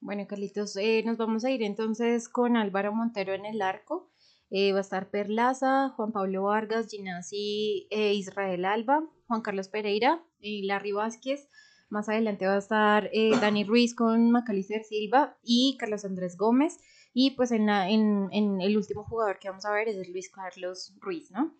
[0.00, 4.11] Bueno, Carlitos, eh, nos vamos a ir entonces con Álvaro Montero en el arco.
[4.54, 10.22] Eh, va a estar Perlaza, Juan Pablo Vargas, Ginasi e Israel Alba, Juan Carlos Pereira
[10.40, 11.48] y Larry Vázquez.
[11.88, 13.10] Más adelante va a estar
[13.40, 16.78] Dani Ruiz con Macalister Silva y Carlos Andrés Gómez.
[17.14, 20.94] Y pues en, la, en, el último jugador que vamos a ver es Luis Carlos
[21.00, 21.54] Ruiz, ¿no?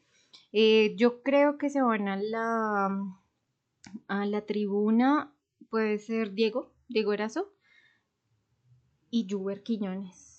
[0.53, 2.91] Eh, yo creo que se van a la,
[4.09, 5.35] a la tribuna,
[5.71, 7.53] puede ser Diego, Diego Erazo
[9.11, 10.32] y Juber Quiñones,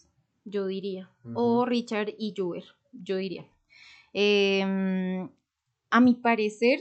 [0.46, 1.10] yo diría.
[1.34, 3.46] O Richard y Juber, yo diría.
[4.14, 5.30] Em,
[5.90, 6.80] a mi parecer,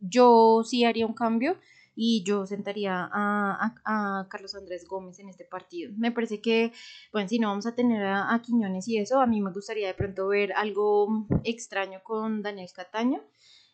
[0.00, 1.56] yo sí haría un cambio
[1.96, 5.92] y yo sentaría a, Carlos Andrés Gómez en este partido.
[5.96, 6.72] Me parece que,
[7.12, 9.94] bueno, si no vamos a tener a, Quiñones y eso, a mí me gustaría de
[9.94, 13.22] pronto ver algo extraño con Daniel Cataño.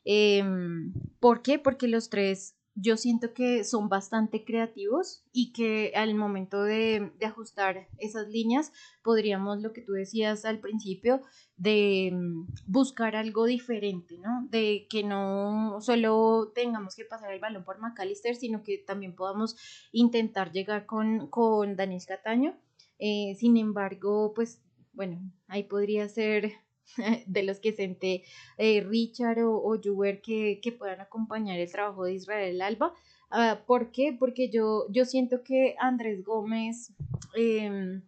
[0.04, 1.58] Em, ¿Por qué?
[1.58, 7.88] Porque los tres yo siento que son bastante creativos y que al momento de, ajustar
[7.98, 11.20] esas líneas podríamos, lo que tú decías al principio,
[11.56, 14.46] de mm, buscar algo diferente, ¿no?
[14.50, 19.56] De que no solo tengamos que pasar el balón por McAllister, sino que también podamos
[19.92, 22.56] intentar llegar con, con Daniel Cataño.
[22.98, 26.52] Eh, sin embargo, pues bueno, ahí podría ser
[27.26, 28.24] de los que senté
[28.59, 32.94] eh, Richard o, o que, que, puedan acompañar el trabajo de Israel Alba.
[33.31, 34.16] Uh, ¿Por qué?
[34.18, 36.92] Porque yo, yo siento que Andrés Gómez
[37.37, 38.03] em,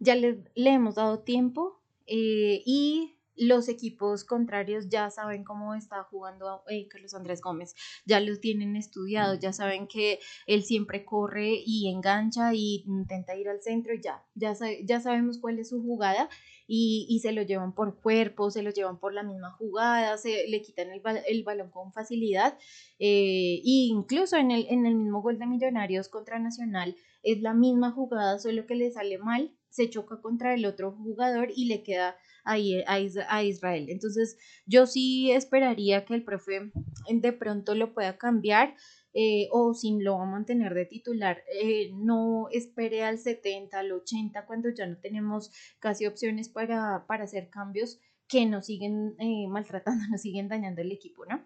[0.00, 6.02] ya le, le, hemos dado tiempo eh, y los equipos contrarios ya saben cómo está
[6.02, 11.62] jugando eh, Carlos Andrés Gómez, ya lo tienen estudiado, ya saben que él siempre corre
[11.64, 16.28] y engancha y intenta ir al centro ya, ya, ya sabemos cuál es su jugada
[16.70, 20.60] y, se lo llevan por cuerpo, se lo llevan por la misma jugada, se le
[20.60, 22.58] quitan el, el balón con facilidad
[22.98, 27.92] e incluso en el, en el mismo gol de Millonarios contra Nacional es la misma
[27.92, 32.16] jugada, solo que le sale mal, se choca contra el otro jugador y le queda
[32.44, 33.86] ahí a Israel.
[33.88, 36.72] Entonces yo sí esperaría que el profe
[37.08, 38.74] de pronto lo pueda cambiar.
[39.20, 43.90] Eh, o si lo va a mantener de titular, eh, no espere al 70, al
[43.90, 45.50] 80, cuando ya no tenemos
[45.80, 50.92] casi opciones para, para hacer cambios que nos siguen eh, maltratando, nos siguen dañando el
[50.92, 51.44] equipo, ¿no?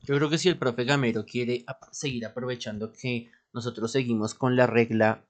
[0.00, 4.66] Yo creo que si el profe Gamero quiere seguir aprovechando que nosotros seguimos con la
[4.66, 5.26] regla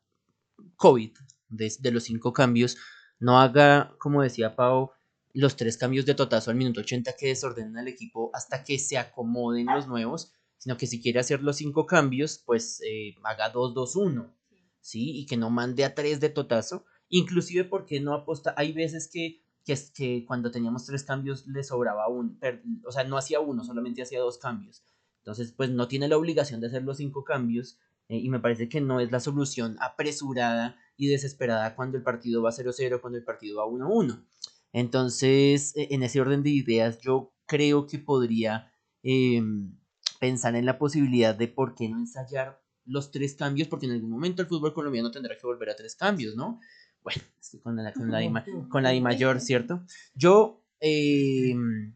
[0.77, 1.11] COVID
[1.49, 2.77] de, de los cinco cambios,
[3.19, 4.93] no haga, como decía Pau,
[5.33, 8.97] los tres cambios de totazo al minuto 80 que desordenen al equipo hasta que se
[8.97, 10.33] acomoden los nuevos,
[10.65, 14.33] sino que si quiere hacer los cinco cambios, pues eh, haga 2-2-1,
[14.81, 15.11] ¿sí?
[15.19, 19.45] Y que no mande a tres de totazo, inclusive porque no aposta, hay veces que,
[19.63, 22.41] que, que cuando teníamos tres cambios le sobraba un,
[22.87, 24.83] o sea, no hacía uno, solamente hacía dos cambios.
[25.19, 28.71] Entonces, pues no tiene la obligación de hacer los cinco cambios eh, y me parece
[28.71, 33.25] que no es la solución apresurada y desesperada cuando el partido va 0-0, cuando el
[33.25, 34.25] partido va 1-1.
[34.73, 38.73] Entonces, e, en ese orden de ideas, yo creo que podría
[39.03, 39.77] em,
[40.25, 44.09] pensar en la posibilidad de por qué no ensayar los tres cambios, porque en algún
[44.09, 46.61] momento el fútbol colombiano tendrá que volver a tres cambios, ¿no?
[47.03, 47.23] Bueno,
[47.63, 49.85] con la, con la, con la mayor, ¿cierto?
[50.15, 51.95] Yo, em,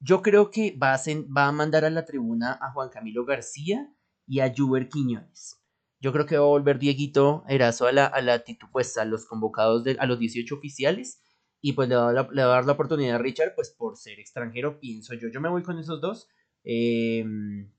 [0.00, 1.00] yo creo que va a,
[1.34, 3.90] va a mandar a la tribuna a Juan Camilo García
[4.26, 5.56] y a Juber Quiñones.
[5.98, 9.24] Yo creo que va a volver Dieguito Erazo a la, a la pues a los
[9.24, 11.22] convocados, de, a los 18 oficiales,
[11.62, 15.14] y pues le va, a dar la oportunidad a Richard, pues por ser extranjero, pienso
[15.14, 15.28] yo.
[15.28, 16.28] Yo me voy con esos dos.
[16.64, 17.70] Em,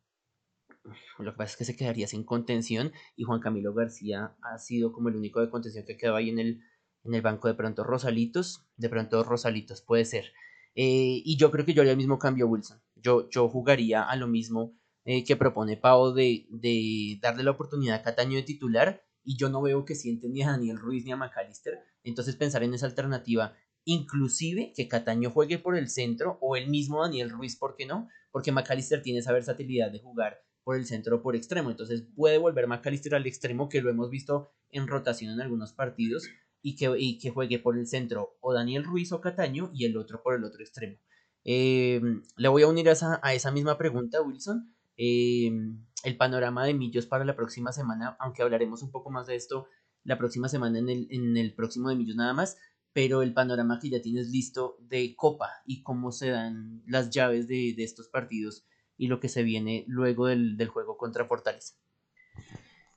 [1.19, 4.91] lo que pasa es que se quedaría sin contención y Juan Camilo García ha sido
[4.91, 6.61] como el único de contención que quedaba ahí en el,
[7.03, 8.65] en el banco de pronto Rosalitos.
[8.75, 10.33] De pronto Rosalitos puede ser.
[10.75, 12.81] Eh, y yo creo que yo haría el mismo cambio Wilson.
[12.95, 17.97] Yo, yo jugaría a lo mismo eh, que propone Pau de, de, darle la oportunidad
[17.97, 21.11] a Cataño de titular y yo no veo que sienten ni a Daniel Ruiz ni
[21.11, 21.79] a McAllister.
[22.03, 27.01] Entonces pensar en esa alternativa, inclusive que Cataño juegue por el centro o el mismo
[27.01, 28.09] Daniel Ruiz, ¿por qué no?
[28.33, 31.71] Porque McAllister tiene esa versatilidad de jugar por el centro o por extremo.
[31.71, 36.27] Entonces puede volver McAllister al extremo que lo hemos visto en rotación en algunos partidos
[36.61, 39.95] y que, y que juegue por el centro o Daniel Ruiz o Cataño y el
[39.95, 40.97] otro por el otro extremo.
[41.45, 42.01] Eh,
[42.37, 44.73] le voy a unir a esa, a esa misma pregunta, Wilson.
[44.95, 49.35] Em, el panorama de Millos para la próxima semana, aunque hablaremos un poco más de
[49.35, 49.67] esto
[50.03, 52.57] la próxima semana en el, en el próximo de Millos nada más,
[52.93, 57.47] pero el panorama que ya tienes listo de Copa y cómo se dan las llaves
[57.47, 58.65] de, de estos partidos
[58.97, 61.75] y lo que se viene luego del, del juego contra Fortaleza.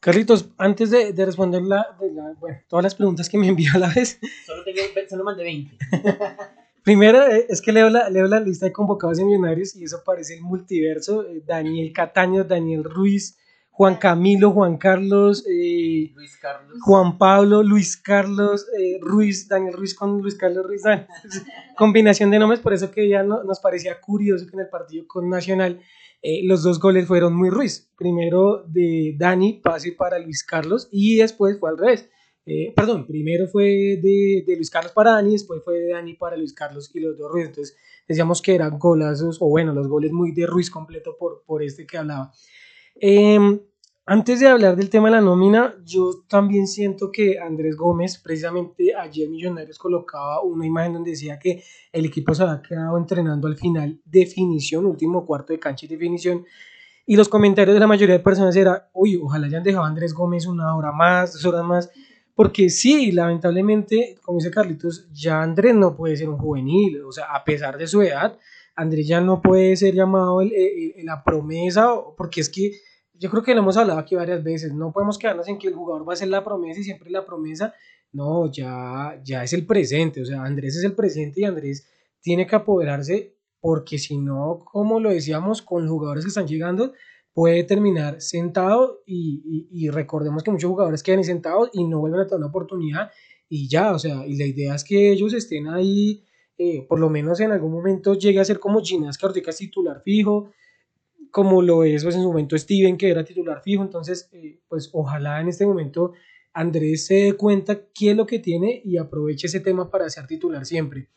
[0.00, 3.72] Carlitos, antes de, de responder la, de la, bueno, todas las preguntas que me envió
[3.74, 4.20] a la vez.
[4.44, 5.76] Solo, tengo, solo mandé 20.
[6.84, 10.02] Primero eh, es que leo la, leo la lista de convocados en Millonarios y eso
[10.04, 11.26] parece el multiverso.
[11.26, 13.36] Eh, Daniel Cataño, Daniel Ruiz,
[13.76, 16.78] Juan Camilo, Juan Carlos, eh, Luis Carlos.
[16.80, 18.66] Juan Pablo, Luis Carlos,
[19.02, 20.82] Ruiz, Daniel Ruiz con Luis Carlos Ruiz.
[21.76, 25.06] Combinación de nombres, por eso que ya no, nos parecía curioso que en el partido
[25.06, 25.80] con Nacional
[26.44, 27.90] los dos goles fueron muy Ruiz.
[27.98, 32.08] Primero de Dani, pase para Luis Carlos y después fue al revés.
[32.48, 36.36] Eh, perdón, primero fue de, de, Luis Carlos para Dani, después fue de Dani para
[36.36, 37.48] Luis Carlos y los dos Ruiz.
[37.48, 41.64] Entonces decíamos que eran golazos, o bueno, los goles muy de Ruiz completo por, por
[41.64, 42.32] este que hablaba.
[43.00, 43.38] Eh,
[44.08, 48.94] antes de hablar del tema de la nómina, yo también siento que Andrés Gómez, precisamente
[48.94, 53.56] ayer Millonarios colocaba una imagen donde decía que el equipo se había quedado entrenando al
[53.56, 56.44] final definición, último cuarto de cancha y definición.
[57.04, 60.14] Y los comentarios de la mayoría de personas era, uy, ojalá hayan dejado a Andrés
[60.14, 61.90] Gómez una hora más, dos horas más
[62.36, 67.34] porque sí, lamentablemente, como dice Carlitos, ya Andrés no puede ser un juvenil, o sea,
[67.34, 68.38] a pesar de su edad,
[69.04, 72.72] Ya no puede ser llamado la promesa, porque es que
[73.14, 75.74] yo creo que lo hemos hablado aquí varias veces, no podemos quedarnos en que el
[75.74, 77.74] jugador va a ser la promesa y siempre la promesa,
[78.12, 81.88] no, ya, ya es el presente, o sea, Andrés es el presente y Andrés
[82.20, 86.92] tiene que apoderarse, porque si no, como lo decíamos, con jugadores que están llegando,
[87.32, 92.38] puede terminar sentado y, recordemos que muchos jugadores quedan sentados y no vuelven a tener
[92.38, 93.10] una oportunidad
[93.48, 96.24] y ya, o sea, y la idea es que ellos estén ahí,
[96.58, 100.00] eh, por lo menos en algún momento llegue a ser como Ginás, que es titular
[100.02, 100.50] fijo,
[101.30, 104.88] como lo es pues, en su momento Steven, que era titular fijo, entonces, eh, pues
[104.92, 106.12] ojalá en este momento
[106.54, 110.26] Andrés se dé cuenta qué es lo que tiene y aproveche ese tema para ser
[110.26, 111.10] titular siempre.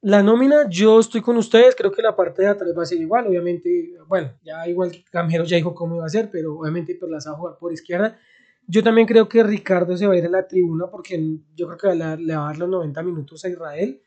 [0.00, 2.98] La nómina, yo estoy con ustedes, creo que la parte de atrás va a ser
[2.98, 7.10] igual, obviamente, bueno, ya igual Gamero ya dijo cómo iba a ser, pero obviamente pues
[7.10, 8.16] las va a jugar por izquierda.
[8.66, 11.20] Yo también creo que Ricardo se va a ir a la tribuna porque
[11.54, 14.00] yo creo que le va a dar los 90 minutos a Israel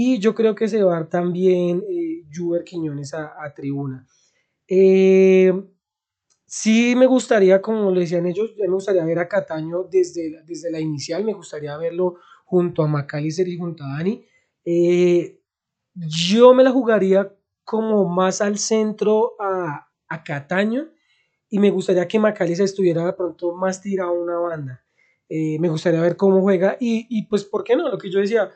[0.00, 4.06] y yo creo que se va a dar también eh, Juber Quiñones a, tribuna.
[4.68, 5.52] Eh,
[6.46, 10.78] sí me gustaría, como le decían ellos, me gustaría ver a Cataño desde, desde la
[10.78, 14.24] inicial, me gustaría verlo junto a Macalister y junto a Dani
[14.64, 15.40] eh,
[15.96, 17.34] yo me la jugaría
[17.64, 20.90] como más al centro a, a Cataño
[21.50, 24.84] y me gustaría que Macalister estuviera de pronto más tirado a una banda.
[25.28, 27.88] Eh, me gustaría ver cómo juega y, y, pues, ¿por qué no?
[27.88, 28.48] Lo que yo decía,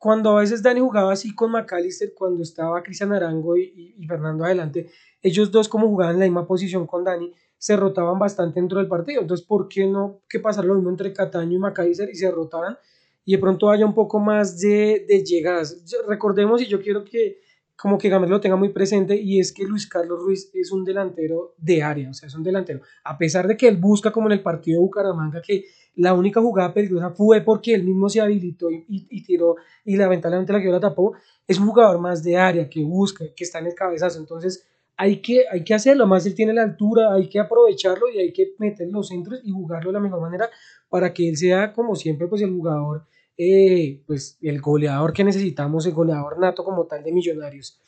[0.00, 4.46] cuando a veces Dani jugaba así con McAllister, cuando estaba Cristian Arango y, y, Fernando
[4.46, 4.90] adelante,
[5.20, 8.88] ellos dos como jugaban en la misma posición con Dani, se rotaban bastante dentro del
[8.88, 9.20] partido.
[9.20, 12.78] Entonces, ¿por qué no que pasar lo mismo entre Cataño y McAllister y se rotaran
[13.26, 15.84] y de pronto haya un poco más de, de llegadas.
[16.08, 17.38] Recordemos, y yo quiero que
[17.80, 20.84] como que Gámez lo tenga muy presente, y es que Luis Carlos Ruiz es un
[20.84, 22.80] delantero de área, o sea, es un delantero.
[23.04, 25.64] A pesar de que él busca, como en el partido de Bucaramanga, que
[25.94, 30.52] la única jugada peligrosa fue porque él mismo se habilitó y, y, tiró, y lamentablemente
[30.52, 31.14] la que la tapó,
[31.46, 34.18] es un jugador más de área, que busca, que está en el cabezazo.
[34.18, 34.66] Entonces,
[34.98, 38.32] hay que, hay que hacerlo, más él tiene la altura, hay que aprovecharlo y hay
[38.34, 40.50] que meter los centros y jugarlo de la mejor manera
[40.90, 43.06] para que él sea, como siempre, pues el jugador
[43.36, 47.80] eh, pues el goleador que necesitamos, el goleador nato como tal de Millonarios.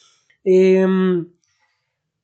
[0.45, 1.27] Em,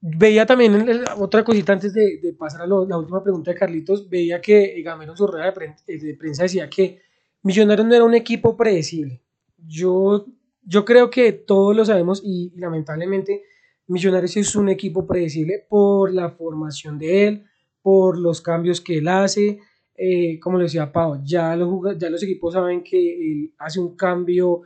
[0.00, 4.80] veía también otra cosita antes de, pasar a la última pregunta de Carlitos, veía que
[4.82, 5.52] Gamero en su rueda
[5.86, 7.00] de, de, prensa decía que
[7.42, 9.22] Millonarios no era un equipo predecible.
[9.58, 10.26] Yo,
[10.62, 13.42] yo creo que todos lo sabemos y, y lamentablemente
[13.86, 17.44] Millonarios es un equipo predecible por la formación de él,
[17.82, 19.60] por los cambios que él hace,
[20.00, 23.96] eh, como le decía Pau, ya los, ya los equipos saben que él hace un
[23.96, 24.62] cambio,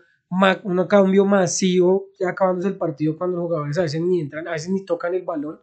[0.64, 4.53] un cambio masivo, ya acabándose el partido cuando los jugadores a veces ni entran, a
[4.53, 5.59] veces ni tocan el balón.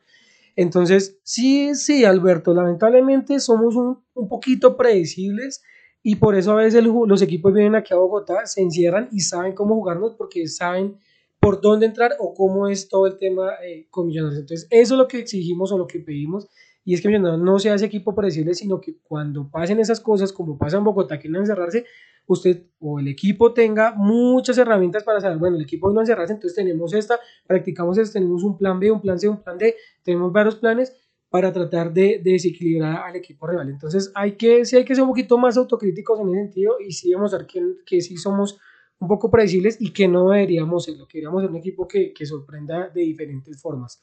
[0.55, 5.61] Entonces, sí, sí, Alberto, lamentablemente somos un, un poquito predecibles
[6.01, 9.53] y por eso a veces los equipos vienen aquí a Bogotá, se encierran y saben
[9.53, 10.97] cómo jugarnos porque saben
[11.39, 14.41] por dónde entrar o cómo es todo el tema eh, con Millonarios.
[14.41, 16.47] Entonces, eso es lo que exigimos o lo que pedimos
[16.89, 20.33] y es que Millonarios no sea ese equipo predecible, sino que cuando pasen esas cosas,
[20.33, 21.85] como pasa en Bogotá, que no encerrarse,
[22.25, 26.55] usted o el equipo tenga muchas herramientas para saber, bueno, el equipo no encerrarse, entonces
[26.55, 30.33] tenemos esta, practicamos esto, tenemos un plan B, un plan C, un plan D, tenemos
[30.33, 30.95] varios planes
[31.29, 33.69] para tratar de, desequilibrar al equipo rival.
[33.69, 36.91] Entonces hay que, sí hay que ser un poquito más autocríticos en ese sentido y
[36.93, 38.57] sí demostrar que, que sí somos
[38.97, 42.89] un poco predecibles y que no deberíamos serlo, queríamos ser un equipo que, que sorprenda
[42.89, 44.01] de diferentes formas.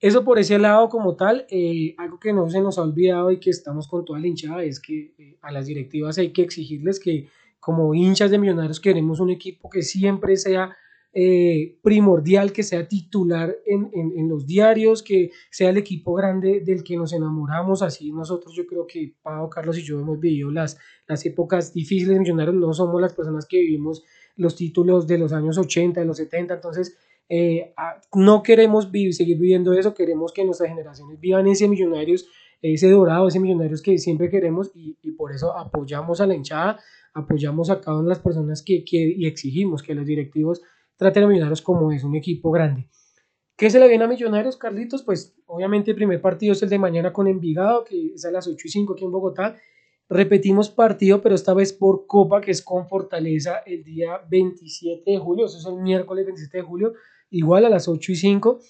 [0.00, 3.40] Eso por ese lado como tal, eh, algo que no se nos ha olvidado y
[3.40, 7.00] que estamos con toda la hinchada es que eh, a las directivas hay que exigirles
[7.00, 7.28] que
[7.58, 10.76] como hinchas de millonarios queremos un equipo que siempre sea
[11.18, 16.84] eh, primordial, que sea titular en, en, los diarios, que sea el equipo grande del
[16.84, 17.80] que nos enamoramos.
[17.80, 20.76] Así nosotros yo creo que Pablo, Carlos y yo hemos vivido las,
[21.08, 24.04] las épocas difíciles de millonarios, no somos las personas que vivimos
[24.36, 26.98] los títulos de los años 80, de los 70, entonces
[27.28, 27.74] eh,
[28.14, 32.28] no queremos vivir, seguir viviendo eso, queremos que nuestras generaciones vivan ese millonarios,
[32.62, 36.78] ese dorado, ese millonarios que siempre queremos y, y por eso apoyamos a la hinchada,
[37.16, 40.62] apoyamos a cada una de las personas que, que y exigimos que los directivos
[40.96, 42.88] traten a Millonarios como es un equipo grande.
[43.56, 45.02] ¿Qué se le viene a Millonarios, Carlitos?
[45.02, 48.46] Pues obviamente el primer partido es el de mañana con Envigado, que es a las
[48.46, 49.56] 8 y 5 aquí en Bogotá.
[50.08, 55.18] Repetimos partido, pero esta vez por Copa, que es con Fortaleza el día 27 de
[55.18, 56.92] julio, eso es el miércoles 27 de julio
[57.30, 58.60] igual a las 8 y 5.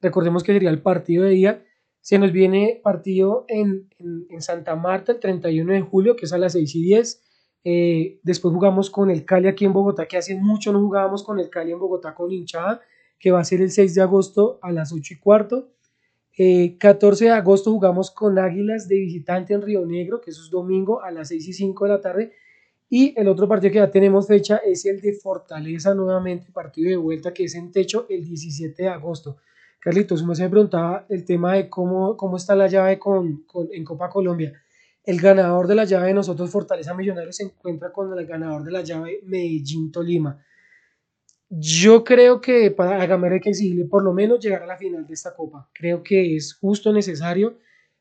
[0.00, 1.64] Recordemos que sería el partido de día.
[2.00, 6.38] Se nos viene partido en, en, Santa Marta el 31 de julio, que es a
[6.38, 7.22] las 6 y 10.
[7.64, 11.40] Eh, después jugamos con el Cali aquí en Bogotá, que hace mucho no jugábamos con
[11.40, 12.82] el Cali en Bogotá con hinchada,
[13.18, 15.70] que va a ser el 6 de agosto a las 8 y cuarto.
[16.36, 20.50] 14 eh, de agosto jugamos con Águilas de visitante en Río Negro, que eso es
[20.50, 22.32] domingo a las 6 y 5 de la tarde.
[22.88, 26.96] Y el otro partido que ya tenemos fecha es el de Fortaleza nuevamente, partido de
[26.96, 29.38] vuelta que es en techo el 17 de agosto.
[29.80, 33.84] Carlitos, se me preguntaba el tema de cómo, cómo está la llave con, con, en
[33.84, 34.52] Copa Colombia.
[35.02, 38.70] El ganador de la llave de nosotros, Fortaleza Millonarios, se encuentra con el ganador de
[38.70, 40.42] la llave Medellín Tolima.
[41.50, 43.52] Yo creo que para Gamero hay que
[43.90, 45.68] por lo menos llegar a la final de esta Copa.
[45.74, 47.58] Creo que es justo, necesario.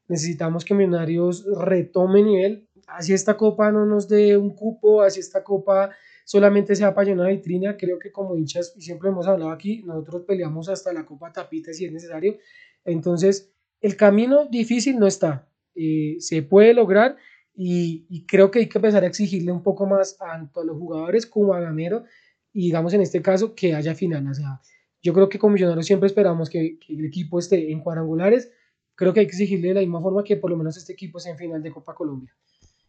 [0.07, 5.43] Necesitamos que Millonarios retome nivel así esta copa no nos dé un cupo, así esta
[5.43, 5.91] copa
[6.25, 10.23] solamente sea para llenar vitrina, creo que como hinchas, y siempre hemos hablado aquí, nosotros
[10.25, 12.38] peleamos hasta la copa tapita si es necesario,
[12.86, 17.17] entonces el camino difícil no está, eh, se puede lograr
[17.55, 21.25] y, creo que hay que empezar a exigirle un poco más tanto a los jugadores
[21.25, 22.03] como a Gamero
[22.51, 24.61] y digamos en este caso que haya final, o sea,
[25.01, 28.51] yo creo que como Millonarios siempre esperamos que, que el equipo esté en cuadrangulares,
[28.95, 31.17] creo que hay que exigirle de la misma forma que por lo menos este equipo
[31.17, 32.34] esté en final de Copa Colombia.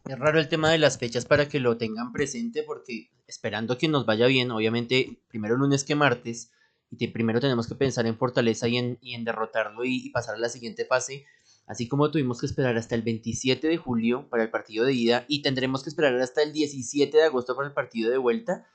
[0.07, 3.87] Es raro el tema de las fechas para que lo tengan presente porque esperando que
[3.87, 6.51] nos vaya bien, obviamente primero lunes que martes,
[6.91, 10.49] y primero tenemos que pensar en Fortaleza y en, y derrotarlo y, pasar a la
[10.49, 11.25] siguiente fase,
[11.65, 15.25] así como tuvimos que esperar hasta el 27 de julio para el partido de ida
[15.27, 18.67] y tendremos que esperar hasta el 17 de agosto para el partido de vuelta.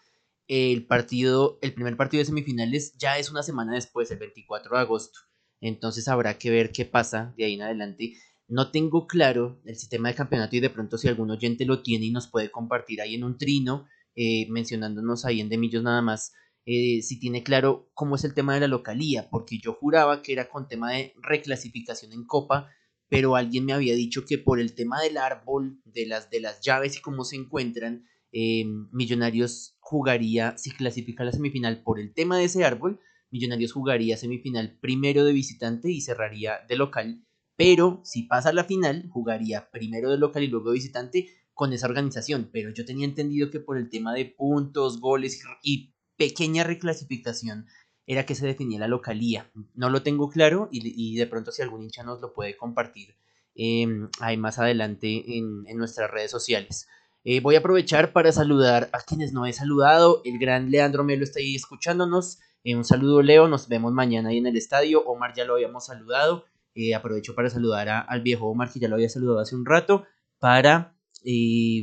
[0.48, 4.82] El partido, el primer partido de semifinales ya es una semana después, el 24 de
[4.82, 5.20] agosto.
[5.60, 8.14] Entonces habrá que ver qué pasa de ahí en adelante.
[8.50, 12.06] No tengo claro el sistema de campeonato y de pronto si algún oyente lo tiene
[12.06, 13.86] y nos puede compartir ahí en un trino,
[14.16, 16.32] eh, mencionándonos ahí en Demillos nada más,
[16.66, 20.32] eh, si tiene claro cómo es el tema de la localía, porque yo juraba que
[20.32, 22.68] era con tema de reclasificación en Copa,
[23.08, 26.60] pero alguien me había dicho que por el tema del árbol, de las, de las
[26.60, 32.36] llaves y cómo se encuentran, eh, Millonarios jugaría, si clasifica la semifinal por el tema
[32.36, 32.98] de ese árbol,
[33.30, 37.24] Millonarios jugaría semifinal primero de visitante y cerraría de local,
[37.60, 41.74] pero si pasa a la final, jugaría primero de local y luego de visitante con
[41.74, 46.64] esa organización, pero yo tenía entendido que por el tema de puntos, goles y pequeña
[46.64, 47.66] reclasificación
[48.06, 49.50] era que se definía la localía.
[49.74, 53.14] No lo tengo claro y, de pronto si algún hincha nos lo puede compartir
[53.54, 56.88] em, ahí más adelante en, nuestras redes sociales.
[57.24, 60.22] Eh, voy a aprovechar para saludar a quienes no he saludado.
[60.24, 62.38] El gran Leandro Melo está ahí escuchándonos.
[62.64, 63.48] Eh, un saludo, Leo.
[63.48, 65.04] Nos vemos mañana ahí en el estadio.
[65.04, 66.46] Omar ya lo habíamos saludado.
[66.74, 70.04] Eh, aprovecho para saludar al viejo Omar, que ya lo había saludado hace un rato.
[70.38, 71.82] Para eh,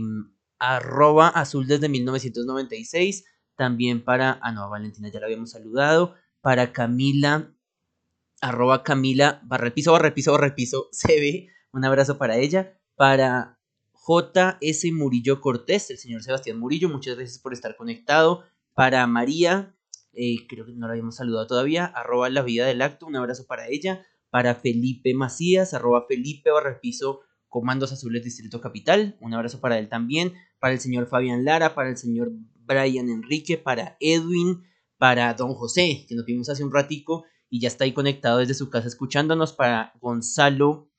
[0.60, 3.26] arroba azul desde 1996.
[3.56, 4.40] También para.
[4.42, 6.16] Ah, no, Valentina ya la habíamos saludado.
[6.42, 7.54] Para Camila.
[8.40, 9.74] Arroba Camila barra el
[10.54, 10.90] piso.
[10.92, 11.50] Se ve.
[11.72, 12.80] Un abrazo para ella.
[12.96, 13.60] Para
[14.08, 16.88] JS Murillo Cortés, el señor Sebastián Murillo.
[16.90, 18.46] Muchas gracias por estar conectado.
[18.74, 19.78] Para María
[20.20, 23.46] eh, creo que no la habíamos saludado todavía, arroba la vida del acto, un abrazo
[23.46, 29.62] para ella, para Felipe Macías, arroba Felipe barra piso Comandos Azules Distrito Capital, un abrazo
[29.62, 34.64] para él también, para el señor Fabián Lara, para el señor Brian Enrique, para Edwin,
[34.98, 38.54] para Don José, que nos vimos hace un ratico y ya está ahí conectado desde
[38.54, 40.92] su casa escuchándonos, para Gonzalo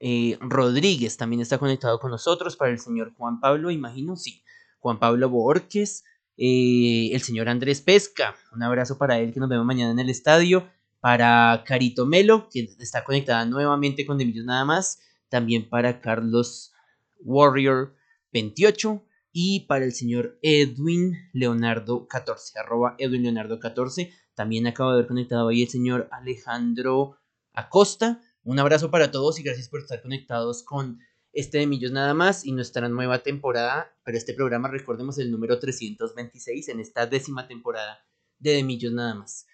[0.00, 4.42] eh, Rodríguez, también está conectado con nosotros, para el señor Juan Pablo, imagino, sí,
[4.78, 6.04] Juan Pablo Borges,
[6.38, 10.08] eh, el señor Andrés Pesca, un abrazo para él que nos vemos mañana en el
[10.08, 10.66] estadio.
[11.00, 15.00] Para Carito Melo, que está conectada nuevamente con Demillos nada más.
[15.28, 16.72] También para Carlos
[17.20, 17.94] Warrior
[18.32, 19.02] 28.
[19.32, 24.12] Y para el señor Edwin Leonardo 14, arroba Edwin Leonardo 14.
[24.34, 27.16] También acaba de haber conectado ahí el señor Alejandro
[27.52, 28.20] Acosta.
[28.42, 30.98] Un abrazo para todos y gracias por estar conectados con
[31.32, 35.60] este de Millos nada más y nuestra nueva temporada, pero este programa recordemos el número
[35.60, 38.04] 326 en esta décima temporada
[38.38, 39.46] de De Millos nada más.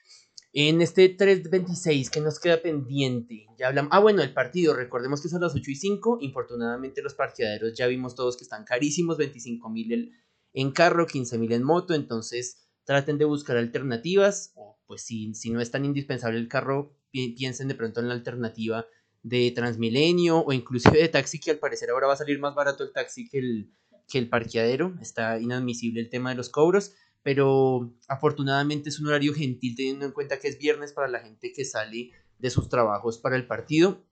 [0.59, 5.29] En este 326 que nos queda pendiente, ya hablamos, ah bueno, el partido, recordemos que
[5.29, 9.69] son las 8 y 5, infortunadamente los partidaderos ya vimos todos que están carísimos, 25
[9.69, 10.15] mil
[10.55, 15.51] en carro, 15 mil en moto, entonces traten de buscar alternativas, o pues si, si
[15.51, 18.87] no es tan indispensable el carro, piensen de pronto en la alternativa
[19.23, 22.83] de Transmilenio o inclusive de taxi, que al parecer ahora va a salir más barato
[22.83, 23.73] el taxi que el,
[24.09, 24.95] que el parqueadero.
[25.03, 26.95] Está inadmisible el tema de los cobros,
[27.27, 31.53] pero afortunadamente es un horario gentil teniendo en cuenta que es viernes para la gente
[31.53, 34.07] que sale de sus trabajos para el partido.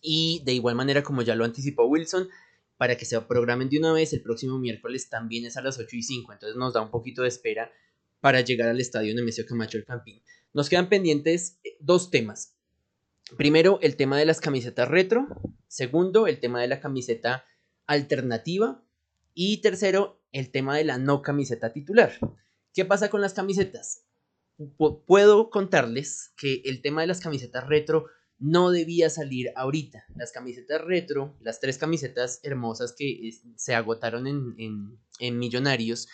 [0.00, 2.30] Y de igual manera, como ya lo anticipó Wilson,
[2.78, 5.96] para que se programen de una vez, el próximo miércoles también es a las 8
[5.96, 7.70] y 5, entonces nos da un poquito de espera
[8.20, 10.22] para llegar al estadio Nemesio Camacho el Campín.
[10.54, 12.56] Nos quedan pendientes eh, dos temas.
[13.36, 15.26] Primero, el tema de las camisetas retro.
[15.68, 17.44] Segundo, el tema de la camiseta
[17.86, 18.82] alternativa.
[19.34, 22.18] Y tercero, el tema de la no camiseta titular.
[22.76, 24.04] ¿Qué pasa con las camisetas?
[25.06, 28.06] puedo contarles que el tema de las camisetas retro
[28.38, 30.04] no debía salir ahorita.
[30.14, 36.08] Las camisetas retro, las tres camisetas hermosas que se agotaron en, en Millonarios,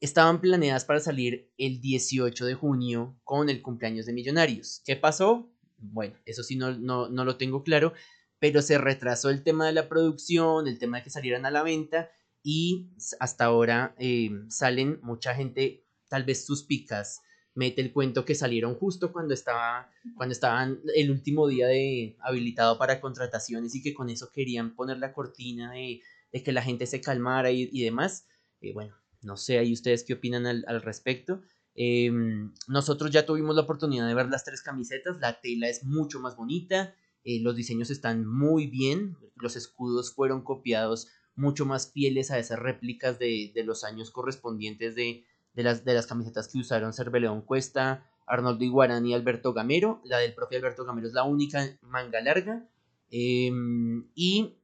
[0.00, 4.82] estaban planeadas para salir el 18 de junio con el cumpleaños de Millonarios.
[4.84, 5.50] ¿Qué pasó?
[5.78, 7.92] Bueno, eso sí no, no, lo tengo claro,
[8.38, 11.62] pero se retrasó el tema de la producción, el tema de que salieran a la
[11.62, 12.10] venta
[12.42, 12.90] y
[13.20, 17.22] hasta ahora eh, salen mucha gente, tal vez suspicas,
[17.56, 22.78] mete el cuento que salieron justo cuando estaba cuando estaban el último día de habilitado
[22.78, 26.02] para contrataciones y que con eso querían poner la cortina de,
[26.32, 28.26] de que la gente se calmara y, demás.
[28.60, 31.42] Eh, bueno, no sé ahí ustedes qué opinan al, al respecto.
[31.74, 36.20] Em, nosotros ya tuvimos la oportunidad de ver las tres camisetas, la tela es mucho
[36.20, 42.30] más bonita, eh, los diseños están muy bien, los escudos fueron copiados mucho más fieles
[42.30, 45.26] a esas réplicas de, de los años correspondientes de,
[45.56, 50.00] de, las, de las camisetas que usaron Cerveleón Cuesta, Arnoldo Iguarán y Alberto Gamero.
[50.04, 52.68] La del propio Alberto Gamero es la única manga larga.
[53.10, 54.58] Em, y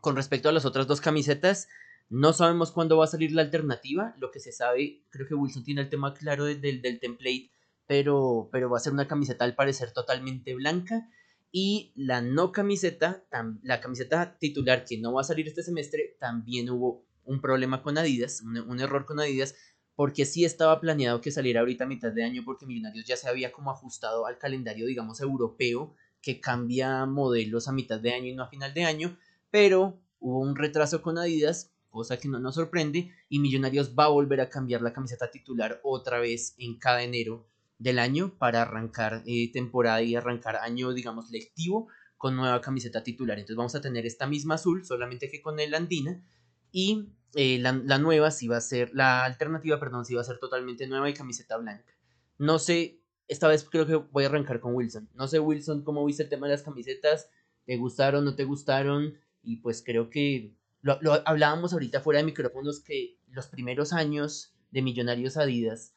[0.00, 1.68] con respecto a las otras dos camisetas,
[2.08, 4.14] no sabemos cuándo va a salir la alternativa.
[4.18, 7.50] Lo que se sabe, creo que Wilson tiene el tema claro del, del template,
[7.86, 11.08] pero, pero va a ser una camiseta al parecer totalmente blanca.
[11.50, 13.24] Y la no camiseta,
[13.62, 17.98] la camiseta titular que no va a salir este semestre, también hubo un problema con
[17.98, 19.54] Adidas, un, error con Adidas,
[19.94, 23.28] porque sí estaba planeado que saliera ahorita a mitad de año, porque Millonarios ya se
[23.28, 28.34] había como ajustado al calendario, digamos, europeo, que cambia modelos a mitad de año y
[28.34, 29.18] no a final de año,
[29.50, 34.08] pero hubo un retraso con Adidas cosa que no nos sorprende, y Millonarios va a
[34.08, 37.46] volver a cambiar la camiseta titular otra vez en cada enero
[37.78, 43.38] del año para arrancar eh, temporada y arrancar año, digamos, lectivo con nueva camiseta titular.
[43.38, 46.24] Entonces vamos a tener esta misma azul, solamente que con el andina,
[46.72, 50.38] y eh, la, nueva sí va a ser, la alternativa, perdón, sí va a ser
[50.38, 51.94] totalmente nueva y camiseta blanca.
[52.38, 55.08] No sé, esta vez creo que voy a arrancar con Wilson.
[55.14, 57.30] No sé, Wilson, cómo viste el tema de las camisetas,
[57.64, 59.18] ¿te gustaron, no te gustaron?
[59.42, 64.82] Y pues creo que lo, hablábamos ahorita fuera de micrófonos que los primeros años de
[64.82, 65.94] Millonarios Adidas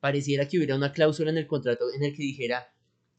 [0.00, 2.74] pareciera que hubiera una cláusula en el contrato en el que dijera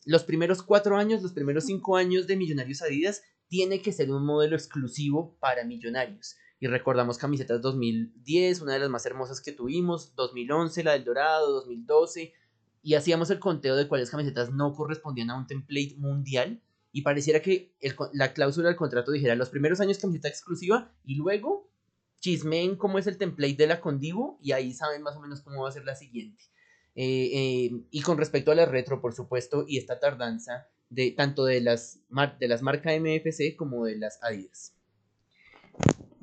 [0.06, 4.24] los primeros cuatro años, los primeros cinco años de Millonarios Adidas tiene que ser un
[4.24, 6.36] modelo exclusivo para Millonarios.
[6.60, 11.52] Y recordamos camisetas 2010, una de las más hermosas que tuvimos, 2011, la del Dorado,
[11.52, 12.34] 2012,
[12.82, 17.42] y hacíamos el conteo de cuáles camisetas no correspondían a un template mundial y pareciera
[17.42, 17.76] que
[18.14, 21.70] la cláusula del contrato dijera los primeros años camiseta exclusiva y luego
[22.22, 25.64] chismeen cómo es el template de la Condivo y ahí saben más o menos cómo
[25.64, 26.44] va a ser la siguiente.
[26.96, 31.44] Eh, eh, y con respecto a la retro, por supuesto, y esta tardanza de tanto
[31.44, 32.00] de las,
[32.40, 34.74] de las marcas MFC como de las Adidas.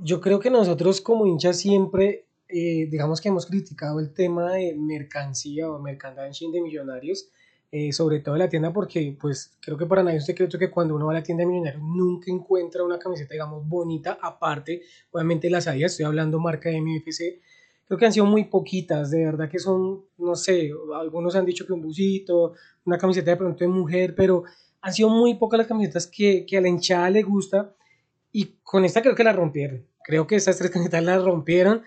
[0.04, 4.74] Yo creo que nosotros como hinchas siempre, eh, digamos que hemos criticado el tema de
[4.74, 7.28] mercancía o merchandising de millonarios,
[7.70, 10.58] eh, sobre todo en la tienda, porque pues creo que para nadie es un secreto
[10.58, 14.18] que cuando uno va a la tienda de millonarios nunca encuentra una camiseta, digamos, bonita,
[14.20, 14.82] aparte,
[15.12, 17.40] obviamente las Adidas, estoy hablando marca de MFC,
[17.86, 21.64] creo que han sido muy poquitas, de verdad que son, no sé, algunos han dicho
[21.64, 22.54] que un busito,
[22.86, 24.42] una camiseta de pronto de mujer, pero
[24.80, 27.72] han sido muy pocas las camisetas que, que a la hinchada le gusta,
[28.32, 31.82] y con esta creo que la rompieron, creo que estas tres camisetas las rompieron,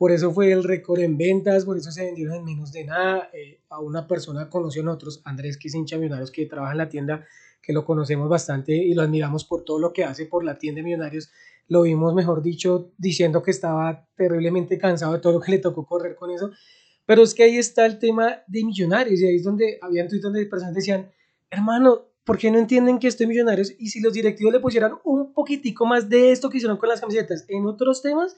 [0.00, 3.28] por eso fue el récord en ventas, por eso se vendieron en menos de nada.
[3.34, 7.26] Eh, a una persona conoció a nosotros, Andrés, hincha Millonarios, que trabaja en la tienda,
[7.60, 10.78] que lo conocemos bastante y lo admiramos por todo lo que hace por la tienda
[10.78, 11.30] de Millonarios.
[11.68, 15.84] Lo vimos, mejor dicho, diciendo que estaba terriblemente cansado de todo lo que le tocó
[15.84, 16.50] correr con eso.
[17.04, 20.22] Pero es que ahí está el tema de Millonarios y ahí es donde había tweets
[20.22, 21.10] donde personas decían,
[21.50, 23.72] hermano, ¿por qué no entienden que estoy Millonarios?
[23.78, 27.00] Y si los directivos le pusieran un poquitico más de esto que hicieron con las
[27.00, 28.36] camisetas en otros temas,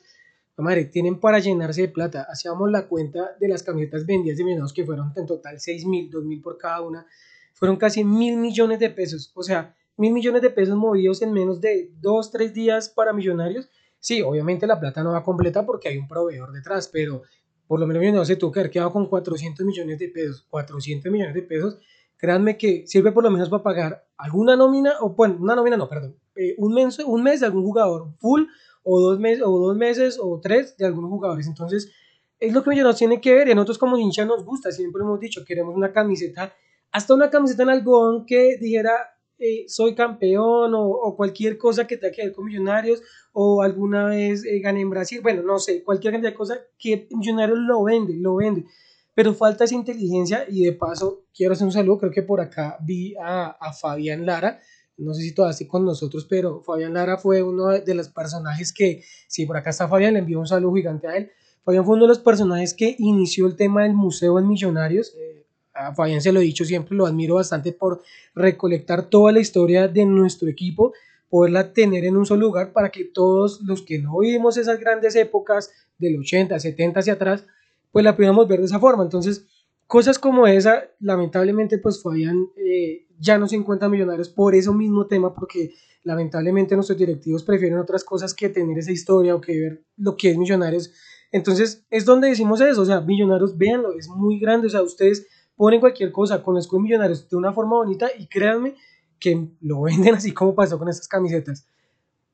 [0.62, 2.26] madre, tienen para llenarse de plata.
[2.28, 6.10] Hacíamos la cuenta de las camisetas vendidas de Millonarios, que fueron en total 6 mil,
[6.10, 7.06] 2 mil por cada una.
[7.54, 9.32] Fueron casi mil millones de pesos.
[9.34, 13.68] O sea, mil millones de pesos movidos en menos de 2, 3 días para Millonarios.
[13.98, 17.22] Sí, obviamente la plata no va completa porque hay un proveedor detrás, pero
[17.66, 20.46] por lo menos Millonarios se tuvo que haber quedado con 400 millones de pesos.
[20.48, 21.78] 400 millones de pesos.
[22.22, 25.88] Créanme que sirve por lo menos para pagar alguna nómina, o bueno, una nómina no,
[25.88, 28.44] perdón, eh, un, mes, un mes de algún jugador full
[28.84, 31.48] o dos, meses, o dos meses o tres de algunos jugadores.
[31.48, 31.90] Entonces,
[32.38, 33.48] es lo que nos tiene que ver.
[33.48, 36.54] Y a nosotros como hincha nos gusta, siempre hemos dicho, queremos una camiseta,
[36.92, 38.92] hasta una camiseta en algodón que dijera
[39.40, 43.02] eh, soy campeón o, cualquier cosa que tenga que ver con Millonarios
[43.32, 47.08] o alguna vez eh, gané en Brasil, bueno, no sé, cualquier cantidad de cosas que
[47.10, 48.66] Millonarios lo vende, lo vende.
[49.14, 52.78] Pero falta esa inteligencia y de paso quiero hacer un saludo, creo que por acá
[52.80, 54.60] vi a, a Fabián Lara,
[54.96, 58.72] no sé si todavía está con nosotros, pero Fabián Lara fue uno de los personajes
[58.72, 61.30] que, si por acá está Fabián, le envío un saludo gigante a él.
[61.64, 65.14] Fabián fue uno de los personajes que inició el tema del museo en Millonarios.
[65.16, 68.02] Eh, a Fabián se lo he dicho siempre, lo admiro bastante por
[68.34, 70.92] recolectar toda la historia de nuestro equipo,
[71.30, 75.16] poderla tener en un solo lugar para que todos los que no vivimos esas grandes
[75.16, 77.46] épocas del 80, 70 hacia atrás,
[77.92, 79.04] pues la pudiéramos ver de esa forma.
[79.04, 79.46] Entonces,
[79.86, 85.06] cosas como esa, lamentablemente, pues Fabián eh, ya no se encuentran millonarios por eso mismo
[85.06, 89.84] tema, porque lamentablemente nuestros directivos prefieren otras cosas que tener esa historia o que ver
[89.96, 90.90] lo que es millonarios.
[91.30, 95.26] Entonces es donde decimos eso, o sea, millonarios, véanlo, es muy grande, o sea, ustedes
[95.56, 98.74] ponen cualquier cosa con escudo millonarios de una forma bonita y créanme
[99.20, 101.66] que lo venden así como pasó con estas camisetas.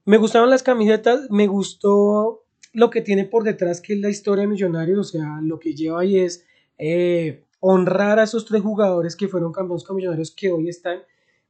[0.05, 4.43] me gustaban las camisetas, me gustó lo que tiene por detrás, que es la historia
[4.43, 6.45] de Millonarios, o sea, lo que lleva ahí es
[6.79, 11.01] eh, honrar a esos tres jugadores que fueron campeones con Millonarios que hoy están.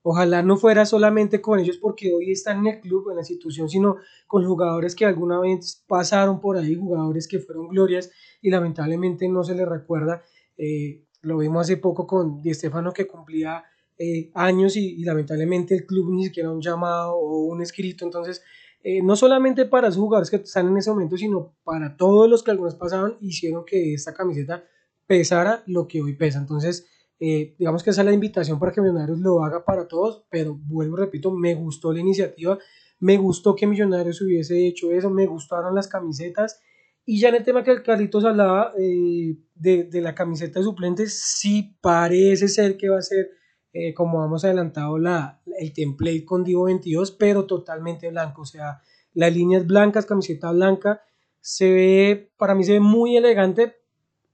[0.02, 3.68] Ojalá no fuera solamente con ellos porque hoy están en el club, en la institución,
[3.68, 3.96] sino
[4.26, 8.10] con jugadores que alguna vez pasaron por ahí, jugadores que fueron glorias
[8.40, 10.22] y lamentablemente no se les recuerda.
[10.56, 13.64] Eh, lo vimos hace poco con Di Stefano que cumplía
[13.98, 18.04] eh, años y, lamentablemente el club ni siquiera un llamado o un escrito.
[18.04, 18.42] Entonces,
[18.90, 22.42] eh, no solamente para esos jugadores que están en ese momento, sino para todos los
[22.42, 24.64] que algunos pasaban, hicieron que esta camiseta
[25.06, 26.38] pesara lo que hoy pesa.
[26.38, 26.86] Entonces,
[27.20, 30.58] eh, digamos que esa es la invitación para que Millonarios lo haga para todos, pero
[30.58, 32.58] vuelvo, repito, me gustó la iniciativa,
[32.98, 36.58] me gustó que Millonarios hubiese hecho eso, me gustaron las camisetas.
[37.04, 41.76] Y ya en el tema que Carlitos hablaba de, de, la camiseta de suplentes, sí
[41.82, 43.32] parece ser que va a ser
[43.80, 48.42] eh, como hemos adelantado, la, el template con Divo 22, pero totalmente blanco.
[48.42, 48.82] O sea,
[49.14, 51.02] las líneas blancas, camiseta blanca,
[51.40, 53.76] se ve, para mí se ve muy elegante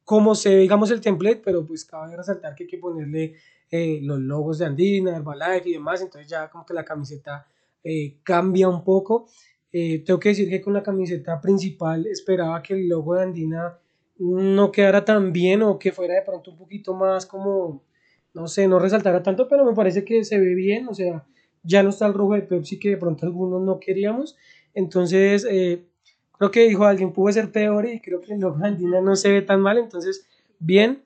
[0.03, 3.35] como se ve, digamos, el template, pero pues cabe resaltar que hay que ponerle
[3.71, 7.47] eh, los logos de Andina, Herbalife y demás, entonces ya como que la camiseta
[7.83, 9.29] eh, cambia un poco.
[9.71, 13.79] tengo que decir que con la camiseta principal esperaba que el logo de Andina
[14.19, 17.83] no quedara tan bien o que fuera de pronto un poquito más como
[18.35, 21.25] no sé, no resaltará tanto, pero me parece que se ve bien, o sea,
[21.63, 24.37] ya no está el rojo de Pepsi que de pronto algunos no queríamos,
[24.75, 25.87] entonces eh,
[26.37, 29.31] creo que dijo alguien, pudo ser peor y creo que el logo Andina no se
[29.31, 30.27] ve tan mal, entonces
[30.59, 31.05] bien,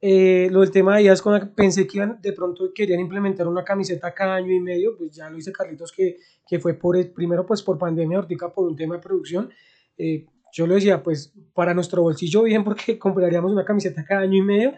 [0.00, 1.22] eh, lo del tema de Díaz,
[1.54, 5.30] pensé que iban, de pronto querían implementar una camiseta cada año y medio, pues ya
[5.30, 8.96] lo dice Carlitos que, que fue por, primero pues por pandemia, ahorita por un tema
[8.96, 9.48] de producción,
[9.96, 14.38] eh, yo le decía, pues para nuestro bolsillo bien porque compraríamos una camiseta cada año
[14.38, 14.74] y medio,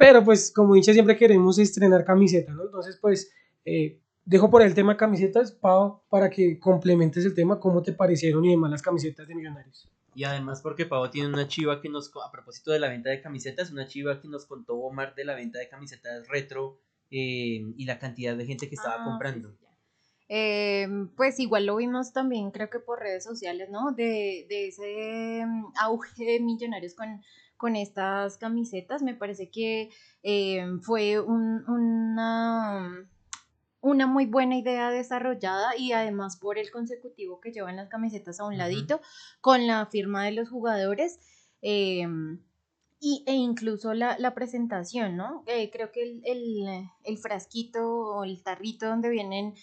[0.00, 2.64] pero pues como hincha siempre queremos estrenar camiseta, ¿no?
[2.64, 3.30] Entonces pues
[3.66, 8.42] eh, dejo por el tema camisetas, Pau, para que complementes el tema, cómo te parecieron
[8.46, 9.92] y demás las camisetas de Millonarios.
[10.14, 13.20] Y además porque Pau tiene una chiva que nos, a propósito de la venta de
[13.20, 16.80] camisetas, una chiva que nos contó Omar de la venta de camisetas retro
[17.10, 19.54] eh, y la cantidad de gente que estaba ah, comprando.
[20.28, 23.92] Em, pues igual lo vimos también, creo que por redes sociales, ¿no?
[23.92, 27.20] De, de ese mm, auge de millonarios con
[27.60, 29.02] con estas camisetas.
[29.02, 29.90] Me parece que
[30.22, 33.06] eh, fue una,
[33.82, 38.46] una muy buena idea desarrollada y además por el consecutivo que llevan las camisetas a
[38.46, 39.02] un ladito
[39.42, 41.18] con la firma de los jugadores.
[41.60, 42.06] Eh,
[42.98, 45.42] y, e incluso la, presentación, ¿no?
[45.46, 49.54] Eh, creo que el, frasquito o el tarrito donde vienen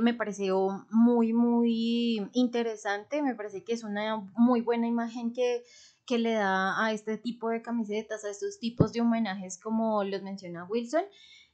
[0.00, 5.62] me pareció muy, muy interesante, me parece que es una muy buena imagen que
[6.08, 10.22] que le da a este tipo de camisetas, a estos tipos de homenajes como los
[10.22, 11.04] menciona Wilson.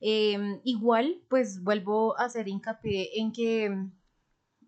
[0.01, 3.93] Em, igual, pues vuelvo a hacer hincapié en que mm,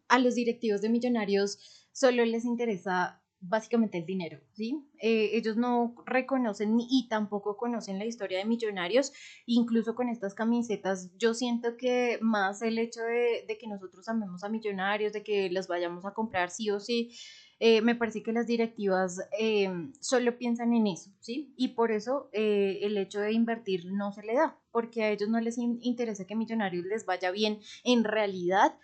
[0.09, 4.89] a los directivos de millonarios solo les interesa básicamente el dinero, ¿sí?
[5.01, 9.13] Eh, ellos no reconocen y tampoco conocen la historia de millonarios,
[9.45, 14.43] incluso con estas camisetas, yo siento que más el hecho de, de que nosotros amemos
[14.43, 17.13] a millonarios, de que los vayamos a comprar sí o sí,
[17.59, 21.55] eh, me parece que las directivas eh, solo piensan en eso, ¿sí?
[21.57, 25.31] Y por eso eh, el hecho de invertir no se le da, porque a ellos
[25.31, 28.77] no les interesa que Millonarios les vaya bien en realidad,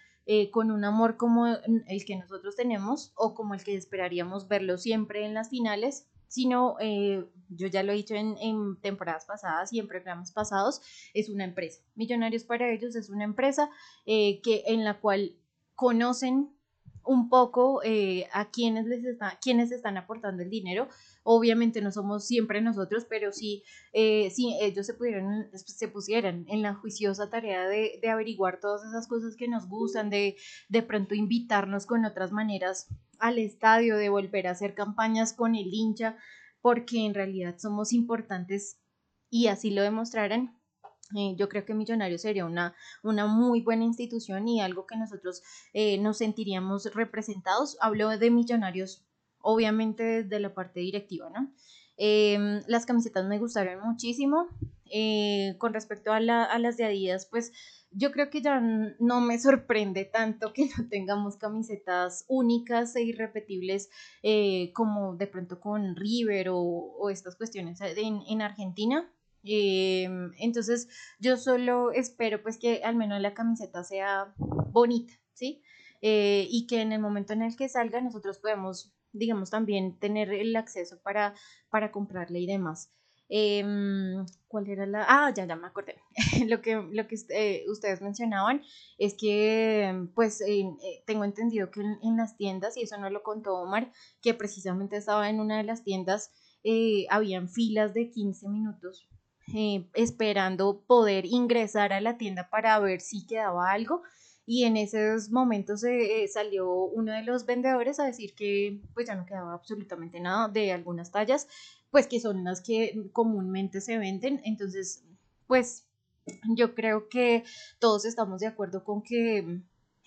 [0.52, 5.26] con un amor como el que nosotros tenemos o como el que esperaríamos verlo siempre
[5.26, 6.76] en las finales, sino,
[7.48, 10.80] yo ya lo he dicho en, temporadas pasadas y en programas pasados,
[11.12, 11.82] es una empresa.
[11.96, 13.68] Millonarios para ellos es una empresa
[14.06, 15.34] que, en la cual
[15.74, 16.50] conocen
[17.04, 20.88] un poco eh, a quienes les está, quienes están aportando el dinero.
[21.24, 26.74] Obviamente no somos siempre nosotros, pero sí, eh, ellos se, pudieran, se pusieran en la
[26.74, 30.36] juiciosa tarea de, de, averiguar todas esas cosas que nos gustan, de
[30.68, 32.88] de pronto invitarnos con otras maneras
[33.18, 36.16] al estadio, de volver a hacer campañas con el hincha,
[36.60, 38.78] porque en realidad somos importantes
[39.30, 40.58] y así lo demostraran,
[41.16, 45.42] eh, yo creo que Millonarios sería una, una muy buena institución y algo que nosotros
[45.72, 47.76] eh, nos sentiríamos representados.
[47.80, 49.04] Hablo de Millonarios,
[49.40, 51.52] obviamente desde la parte directiva, ¿no?
[51.96, 54.48] Em, las camisetas me gustaron muchísimo.
[54.94, 57.52] Eh, con respecto a, la, a, las de Adidas, pues
[57.92, 63.88] yo creo que ya no me sorprende tanto que no tengamos camisetas únicas e irrepetibles
[64.74, 69.10] como de pronto con River o, o estas cuestiones en, en Argentina.
[69.44, 70.88] Em, entonces
[71.18, 75.62] yo solo espero pues que al menos la camiseta sea bonita, ¿sí?
[76.00, 80.32] Eh, y que en el momento en el que salga nosotros podemos, digamos, también tener
[80.32, 81.34] el acceso para,
[81.70, 82.92] para comprarle y demás.
[83.28, 85.06] Em, ¿Cuál era la...?
[85.08, 85.96] Ah, ya, ya me acordé.
[86.48, 88.62] lo que, lo que eh, ustedes mencionaban
[88.98, 90.68] es que, pues, eh,
[91.06, 93.90] tengo entendido que en, las tiendas, y eso no lo contó Omar,
[94.20, 96.30] que precisamente estaba en una de las tiendas,
[97.10, 99.08] habían filas de 15 minutos
[99.94, 104.02] esperando poder ingresar a la tienda para ver si quedaba algo
[104.46, 105.84] y en esos momentos
[106.32, 110.72] salió uno de los vendedores a decir que pues ya no quedaba absolutamente nada de
[110.72, 111.48] algunas tallas
[111.92, 114.40] pues que son las que comúnmente se venden.
[114.44, 115.04] Entonces,
[115.46, 115.86] pues
[116.56, 117.44] yo creo que
[117.78, 119.60] todos estamos de acuerdo con que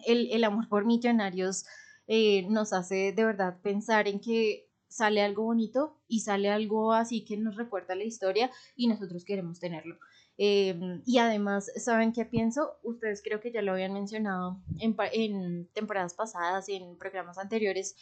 [0.06, 1.64] el, amor por millonarios
[2.08, 7.26] eh, nos hace de verdad pensar en que sale algo bonito y sale algo así
[7.26, 9.98] que nos recuerda la historia y nosotros queremos tenerlo.
[10.38, 12.78] Em, y además, ¿saben qué pienso?
[12.84, 17.96] Ustedes creo que ya lo habían mencionado en, en temporadas pasadas, en programas anteriores,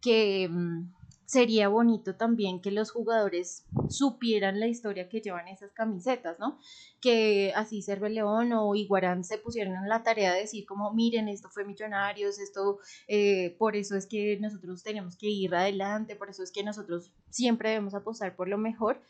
[0.00, 0.92] que em,
[1.30, 6.58] sería bonito también que los jugadores supieran la historia que llevan esas camisetas, ¿no?
[7.00, 11.28] Que así Cerve León o Iguarán se pusieran en la tarea de decir como, miren,
[11.28, 16.30] esto fue Millonarios, esto, eh, por eso es que nosotros tenemos que ir adelante, por
[16.30, 19.00] eso es que nosotros siempre debemos apostar por lo mejor.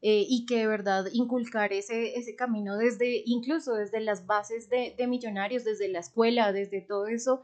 [0.00, 4.94] Eh, y que de verdad inculcar ese, ese camino desde, incluso desde las bases de,
[4.96, 7.42] de millonarios, desde la escuela, desde todo eso,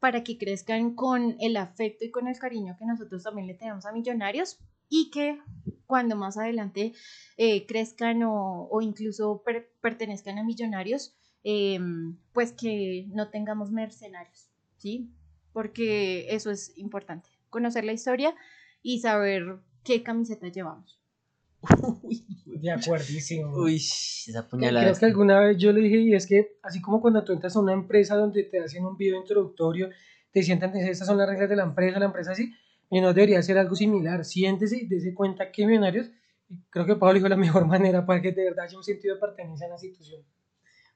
[0.00, 3.86] para que crezcan con el afecto y con el cariño que nosotros también le tenemos
[3.86, 5.40] a Millonarios y que
[5.86, 6.92] cuando más adelante
[7.36, 9.42] eh, crezcan o, incluso
[9.80, 15.10] pertenezcan a Millonarios, em, pues que no tengamos mercenarios, ¿sí?
[15.52, 18.34] Porque eso es importante, conocer la historia
[18.82, 21.00] y saber qué camiseta llevamos.
[22.56, 23.54] De acuerdísimo.
[23.54, 24.86] Uy, esa puñalada.
[24.86, 27.54] Creo que alguna vez yo le dije, y es que así como cuando tú entras
[27.56, 29.90] a una empresa donde te hacen un video introductorio,
[30.32, 32.52] te sientan, dicen, estas son las reglas de la empresa, la empresa así,
[32.90, 34.24] y no debería ser algo similar.
[34.24, 36.10] Siéntese y dése cuenta que millonarios,
[36.70, 39.20] creo que Pablo dijo la mejor manera para que de verdad haya un sentido de
[39.20, 40.22] pertenencia a la institución.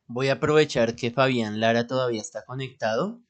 [0.07, 3.20] Voy a aprovechar que Fabián Lara todavía está conectado.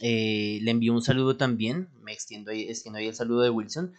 [0.00, 3.92] Eh, le envío un saludo también, me extiendo ahí, extiendo ahí el saludo de Wilson,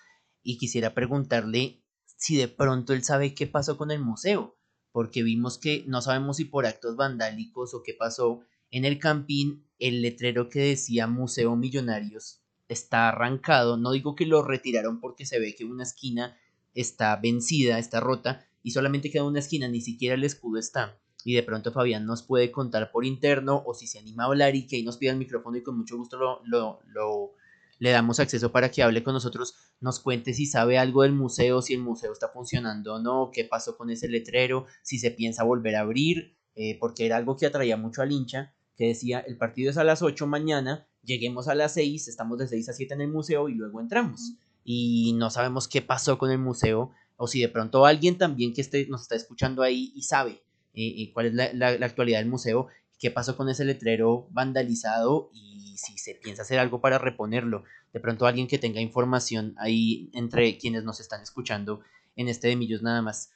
[0.43, 1.81] y quisiera preguntarle
[2.17, 4.57] si de pronto él sabe qué pasó con el museo,
[4.91, 8.41] porque vimos que no sabemos si por actos vandálicos o qué pasó
[8.71, 14.43] en el campín, el letrero que decía Museo Millonarios está arrancado, no digo que lo
[14.43, 16.35] retiraron porque se ve que una esquina
[16.73, 20.99] está vencida, está rota y solamente queda una esquina, ni siquiera el escudo está.
[21.23, 24.55] Y de pronto Fabián nos puede contar por interno o si se anima a hablar
[24.55, 27.33] y que ahí nos pida el micrófono y con mucho gusto lo, lo, lo
[27.79, 31.61] le damos acceso para que hable con nosotros, nos cuente si sabe algo del museo,
[31.61, 35.43] si el museo está funcionando o no, qué pasó con ese letrero, si se piensa
[35.43, 39.37] volver a abrir, eh, porque era algo que atraía mucho al hincha, que decía, el
[39.37, 42.93] partido es a las 8 mañana, lleguemos a las 6, estamos de 6 a 7
[42.93, 44.33] en el museo y luego entramos.
[44.63, 48.61] Y no sabemos qué pasó con el museo, o si de pronto alguien también que
[48.61, 52.29] esté, nos está escuchando ahí y sabe eh, eh, cuál es la, la actualidad del
[52.29, 52.67] museo,
[52.99, 57.63] qué pasó con ese letrero vandalizado y si se piensa hacer algo para reponerlo.
[57.93, 61.81] De pronto alguien que tenga información ahí entre quienes nos están escuchando
[62.15, 63.31] en este de Millos nada más.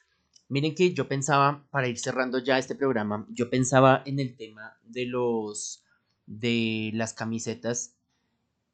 [0.48, 4.76] Miren que yo pensaba, para ir cerrando ya este programa, yo pensaba en el tema
[4.82, 5.82] de los
[6.26, 7.94] de las camisetas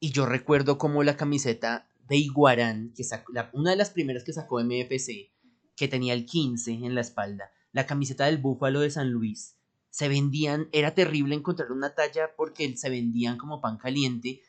[0.01, 3.05] y yo recuerdo como la camiseta de Iguarán, que
[3.53, 5.31] una de las primeras que sacó MFC,
[5.77, 9.58] que tenía el 15 en la espalda, la camiseta del Búfalo de San Luis,
[9.91, 14.43] se vendían, era terrible encontrar una talla porque se vendían como pan caliente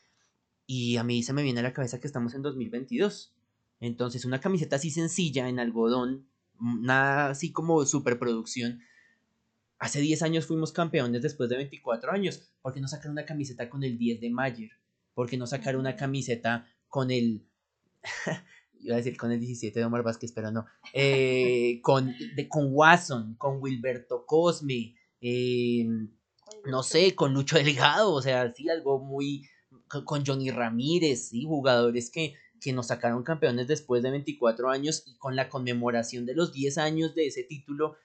[0.66, 3.34] y a mí se me viene a la cabeza que estamos en 2022.
[3.80, 6.28] Entonces una camiseta así sencilla en algodón,
[6.60, 8.80] nada así como superproducción.
[9.78, 12.52] Hace 10 años fuimos campeones después de 24 años.
[12.60, 14.70] ¿Por qué no sacar una camiseta con el 10 de Mayer?
[15.14, 17.46] ¿Por qué no sacar una camiseta con el...
[18.82, 20.66] iba a decir con el 17 de Omar Vázquez, pero no.
[20.92, 25.86] Eh, con, de, con Watson, con Wilberto Cosme, eh,
[26.64, 29.46] no sé, con Lucho Delgado, o sea, sí, algo muy,
[30.04, 35.16] con Johnny Ramírez, sí, jugadores que, que nos sacaron campeones después de 24 años y
[35.16, 37.96] con la conmemoración de los 10 años de ese título,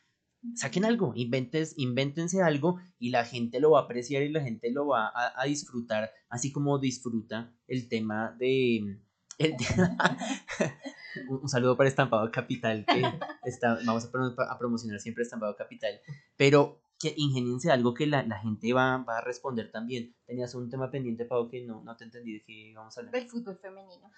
[0.56, 4.72] saquen algo, inventes, invéntense algo y la gente lo va a apreciar y la gente
[4.72, 9.00] lo va a, disfrutar, así como disfruta el tema de...
[11.30, 13.02] un saludo para Estampado Capital, que
[13.44, 16.00] está, vamos a, a promocionar siempre Estampado Capital,
[16.38, 20.16] pero que ingeniense algo que la, la gente va, va, a responder también.
[20.26, 23.14] Tenías un tema pendiente, Pau, que no, no te entendí de qué vamos a hablar.
[23.14, 24.12] Del fútbol femenino.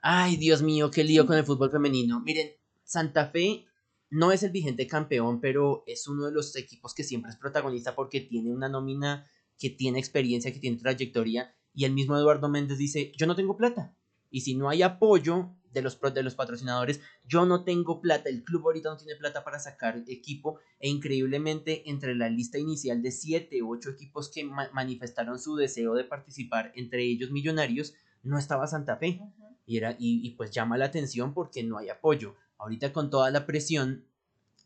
[0.00, 2.20] Ay, Dios mío, qué lío con el fútbol femenino.
[2.20, 2.48] Miren,
[2.82, 3.66] Santa Fe
[4.08, 7.94] no es el vigente campeón, pero es uno de los equipos que siempre es protagonista
[7.94, 9.26] porque tiene una nómina
[9.58, 11.54] que tiene experiencia, que tiene trayectoria.
[11.74, 13.94] Y el mismo Eduardo Méndez dice, yo no tengo plata.
[14.30, 18.44] Y si no hay apoyo de los, de los patrocinadores, yo no tengo plata, el
[18.44, 23.10] club ahorita no tiene plata para sacar equipo e increíblemente entre la lista inicial de
[23.10, 28.66] 7 u 8 equipos que manifestaron su deseo de participar, entre ellos Millonarios, no estaba
[28.66, 29.20] Santa Fe.
[29.66, 32.36] y, era, y, pues llama la atención porque no hay apoyo.
[32.58, 34.04] Ahorita con toda la presión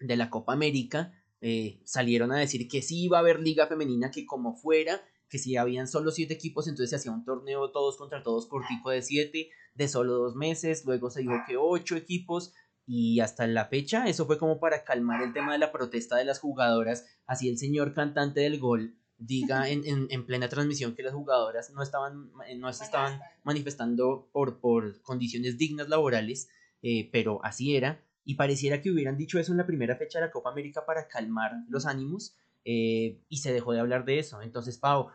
[0.01, 4.11] de la Copa América, eh, salieron a decir que sí iba a haber liga femenina,
[4.11, 7.97] que como fuera, que si habían solo siete equipos, entonces se hacía un torneo todos
[7.97, 12.53] contra todos cortico de siete, de solo dos meses, luego se dijo que ocho equipos,
[12.87, 16.25] y hasta la fecha eso fue como para calmar el tema de la protesta de
[16.25, 21.13] las jugadoras, así el señor cantante del gol diga en, en, plena transmisión que las
[21.13, 26.49] jugadoras no estaban no se estaban manifestando por, por condiciones dignas laborales,
[26.83, 30.27] eh, pero así era, y pareciera que hubieran dicho eso en la primera fecha de
[30.27, 32.37] la Copa América para calmar los ánimos,
[32.71, 34.43] eh, y se dejó de hablar de eso.
[34.43, 35.09] Entonces, Pau,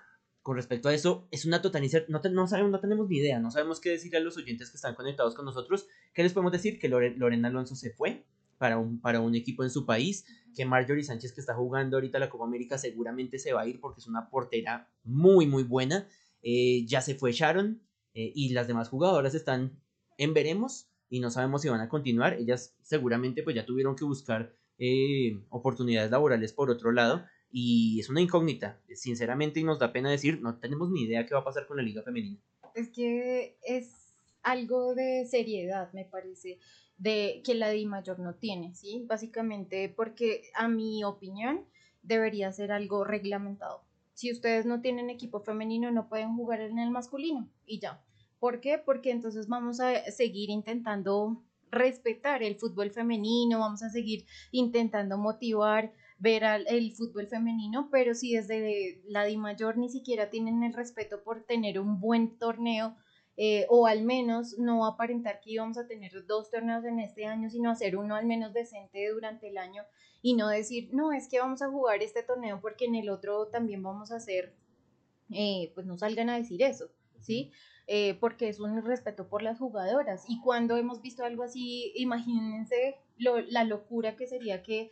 [0.43, 3.49] con respecto a eso, es una total no, no, sabemos, no tenemos ni idea, no
[3.49, 5.87] sabemos qué decirle a los oyentes que están conectados con nosotros.
[6.13, 6.79] ¿Qué les podemos decir?
[6.79, 8.25] Que Lorena Alonso se fue
[8.57, 12.29] para un, un equipo en su país, que Marjorie Sánchez, que está jugando ahorita la
[12.29, 16.09] Copa América, seguramente se va a ir porque es una portera muy, muy buena.
[16.41, 17.81] Eh, ya se fue Sharon
[18.13, 19.79] eh, y las demás jugadoras están
[20.17, 22.33] en veremos y no sabemos si van a continuar.
[22.33, 24.53] Ellas seguramente pues ya tuvieron que buscar
[25.49, 27.23] oportunidades laborales por otro lado
[27.55, 31.35] y es una incógnita, sinceramente, y nos da pena decir, no tenemos ni idea qué
[31.35, 32.39] va a pasar con la liga femenina.
[32.73, 36.57] Es que es algo de seriedad, me parece,
[36.97, 39.05] de que la Di Mayor no tiene, ¿sí?
[39.07, 41.67] Básicamente porque a mi opinión
[42.01, 43.83] debería ser algo reglamentado.
[44.15, 48.03] Si ustedes no tienen equipo femenino, no pueden jugar en el masculino y ya.
[48.39, 48.79] ¿Por qué?
[48.79, 55.93] Porque entonces vamos a seguir intentando respetar el fútbol femenino, vamos a seguir intentando motivar
[56.19, 60.73] ver al, el fútbol femenino, pero si desde la Di Mayor ni siquiera tienen el
[60.73, 62.95] respeto por tener un buen torneo,
[63.35, 67.49] eh, o al menos no aparentar que íbamos a tener dos torneos en este año,
[67.49, 69.83] sino hacer uno al menos decente durante el año
[70.21, 73.47] y no decir, no, es que vamos a jugar este torneo porque en el otro
[73.47, 74.55] también vamos a hacer,
[75.31, 76.91] eh, pues no salgan a decir eso,
[77.21, 77.51] ¿sí?
[77.87, 80.25] Eh, porque es un respeto por las jugadoras.
[80.29, 84.91] Y cuando hemos visto algo así, imagínense la locura que sería que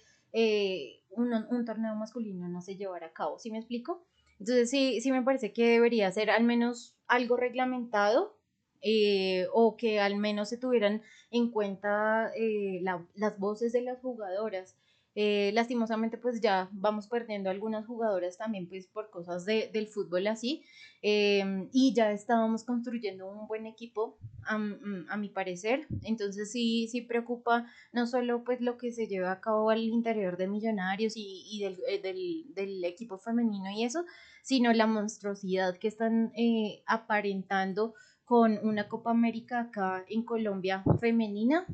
[1.12, 3.40] un, un, torneo masculino no se llevará a cabo.
[3.40, 4.06] ¿Sí me explico?
[4.40, 8.36] Entonces sí, sí me parece que debería ser al menos algo reglamentado
[8.82, 14.76] eh, o que al menos se tuvieran en cuenta eh, las voces de las jugadoras.
[15.14, 20.26] Eh, lastimosamente pues ya vamos perdiendo algunas jugadoras también pues por cosas de, del fútbol
[20.28, 20.64] así
[21.02, 24.56] em, y ya estábamos construyendo un buen equipo a,
[25.10, 25.86] a, mi parecer.
[26.04, 30.38] Entonces sí sí preocupa no solo pues lo que se lleva a cabo al interior
[30.38, 34.06] de Millonarios y, y del, eh, del, del, equipo femenino y eso
[34.44, 41.68] sino la monstruosidad que están eh, aparentando con una Copa América acá en Colombia femenina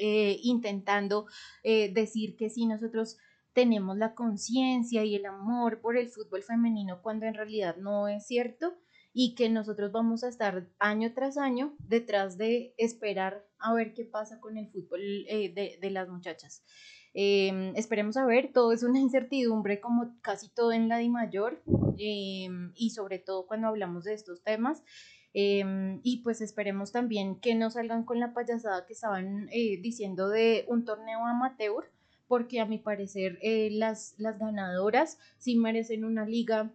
[0.00, 1.26] eh, intentando
[1.62, 3.18] eh, decir que si nosotros
[3.52, 8.26] tenemos la conciencia y el amor por el fútbol femenino cuando en realidad no es
[8.26, 8.78] cierto
[9.12, 14.04] y que nosotros vamos a estar año tras año detrás de esperar a ver qué
[14.04, 16.62] pasa con el fútbol eh, de, las muchachas.
[17.14, 21.62] Em, esperemos a ver, todo es una incertidumbre como casi todo en la Di Mayor
[21.98, 24.84] em, y sobre todo cuando hablamos de estos temas.
[25.34, 30.28] Em, y pues esperemos también que no salgan con la payasada que estaban eh, diciendo
[30.28, 31.90] de un torneo amateur,
[32.26, 36.72] porque a mi parecer eh, las, las ganadoras sí merecen una liga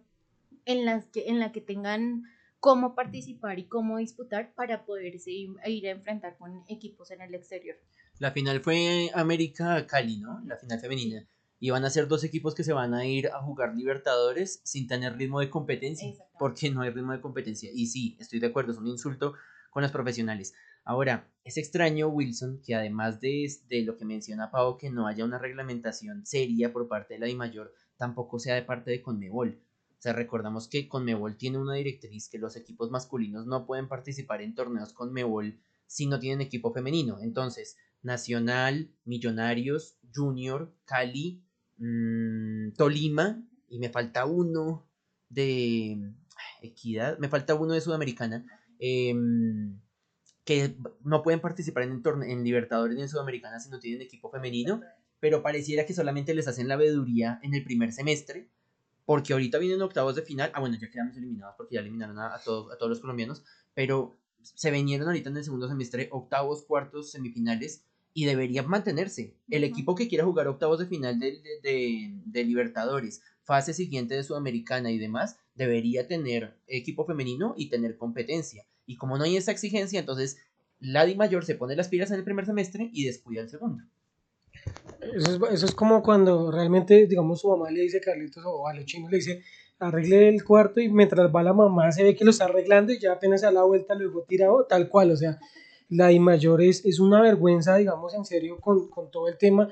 [0.64, 2.24] en, las que, en la que tengan
[2.60, 7.34] cómo participar y cómo disputar para poderse ir, ir a enfrentar con equipos en el
[7.34, 7.76] exterior.
[8.18, 10.40] La final fue América Cali, ¿no?
[10.46, 11.26] La final femenina
[11.60, 14.86] y van a ser dos equipos que se van a ir a jugar Libertadores sin
[14.86, 17.70] tener ritmo de competencia, porque no hay ritmo de competencia.
[17.72, 19.34] Y sí, estoy de acuerdo, es un insulto
[19.70, 20.54] con los profesionales.
[20.84, 25.24] Ahora, es extraño, Wilson, que además de, de lo que menciona Pau, que no haya
[25.24, 29.58] una reglamentación seria por parte de la DIMAYOR, tampoco sea de parte de Conmebol.
[29.98, 34.42] O sea, recordamos que Conmebol tiene una directriz que los equipos masculinos no pueden participar
[34.42, 37.18] en torneos Conmebol si no tienen equipo femenino.
[37.22, 41.44] Entonces, Nacional, Millonarios, Junior, Cali
[41.78, 44.86] Mm, Tolima y me falta uno
[45.28, 46.12] de
[46.62, 48.46] Equidad, me falta uno de Sudamericana,
[48.78, 49.80] em,
[50.44, 54.80] que no pueden participar en, en Libertadores ni en Sudamericana si no tienen equipo femenino,
[55.20, 58.48] pero pareciera que solamente les hacen la veeduría en el primer semestre,
[59.04, 62.38] porque ahorita vienen octavos de final, ah bueno, ya quedamos eliminados porque ya eliminaron a,
[62.44, 63.44] todos, a todos los colombianos,
[63.74, 67.84] pero se vinieron ahorita en el segundo semestre octavos, cuartos, semifinales,
[68.14, 69.34] y debería mantenerse.
[69.50, 71.40] El equipo que quiera jugar octavos de final de,
[72.24, 78.64] de, Libertadores, fase siguiente de Sudamericana y demás, debería tener equipo femenino y tener competencia.
[78.86, 80.38] Y como no hay esa exigencia, entonces
[80.78, 83.82] la Di Mayor se pone las pilas en el primer semestre y descuida el segundo.
[85.00, 88.68] Eso es, eso es como cuando realmente, digamos, su mamá le dice a Carlitos o
[88.68, 89.42] a los chinos le dice,
[89.80, 93.00] arregle el cuarto y mientras va la mamá se ve que lo está arreglando y
[93.00, 95.38] ya apenas a la vuelta luego tirado, tal cual, o sea,
[95.88, 99.68] la I mayor es, es una vergüenza, digamos, en serio, con, con todo el tema,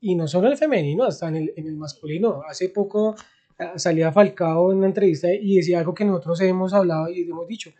[0.00, 2.42] y no solo en el femenino, hasta en el, en el masculino.
[2.48, 3.14] Hace poco
[3.58, 7.46] ah, salía Falcao en una entrevista y decía algo que nosotros hemos hablado y hemos
[7.46, 7.70] dicho,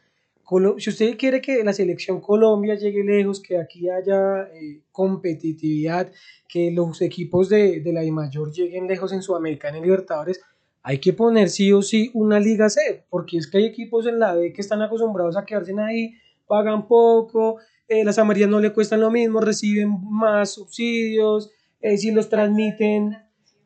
[0.79, 6.11] si usted quiere que la selección Colombia llegue lejos, que aquí haya eh, competitividad,
[6.49, 10.41] que los equipos de, de la I mayor lleguen lejos en Sudamericana y Libertadores,
[10.83, 14.19] hay que poner sí o sí una liga C, porque es que hay equipos en
[14.19, 16.15] la B que están acostumbrados a quedarse ahí,
[16.49, 17.59] pagan poco,
[17.91, 23.17] eh, las amarillas no le cuestan lo mismo, reciben más subsidios, eh, si los transmiten,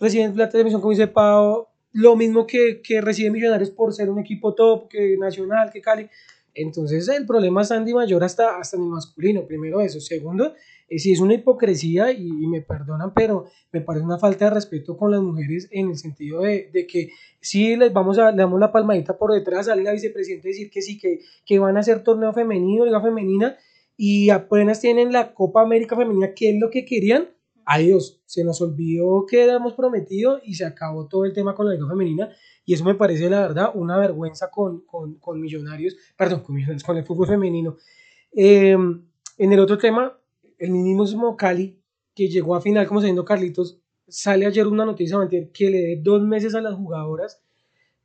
[0.01, 4.09] reciben plata de emisión como dice Pau, lo mismo que, que reciben Millonarios por ser
[4.09, 6.09] un equipo top, que Nacional, que Cali.
[6.55, 10.01] Entonces el problema es Andy Mayor hasta, hasta en el masculino, primero eso.
[10.01, 10.55] Segundo,
[10.89, 14.97] eh, si es una hipocresía y, me perdonan, pero me parece una falta de respeto
[14.97, 17.11] con las mujeres en el sentido de, de que
[17.43, 20.71] si les vamos a, le damos la palmadita por detrás, sale la vicepresidenta a decir
[20.71, 23.59] que sí, que, que van a hacer torneo femenino, liga femenina,
[23.97, 27.29] y apenas tienen la Copa América Femenina, que es lo que querían,
[27.65, 31.75] adiós, se nos olvidó que habíamos prometido y se acabó todo el tema con la
[31.75, 32.31] Liga Femenina
[32.65, 36.97] y eso me parece la verdad una vergüenza con, con, con Millonarios, perdón, con, con
[36.97, 37.77] el fútbol femenino.
[38.33, 39.05] Em,
[39.39, 40.19] en el otro tema,
[40.59, 41.79] el mismo Cali,
[42.15, 45.19] que llegó a final como saliendo Carlitos, sale ayer una noticia
[45.53, 47.43] que le dé dos meses a las jugadoras.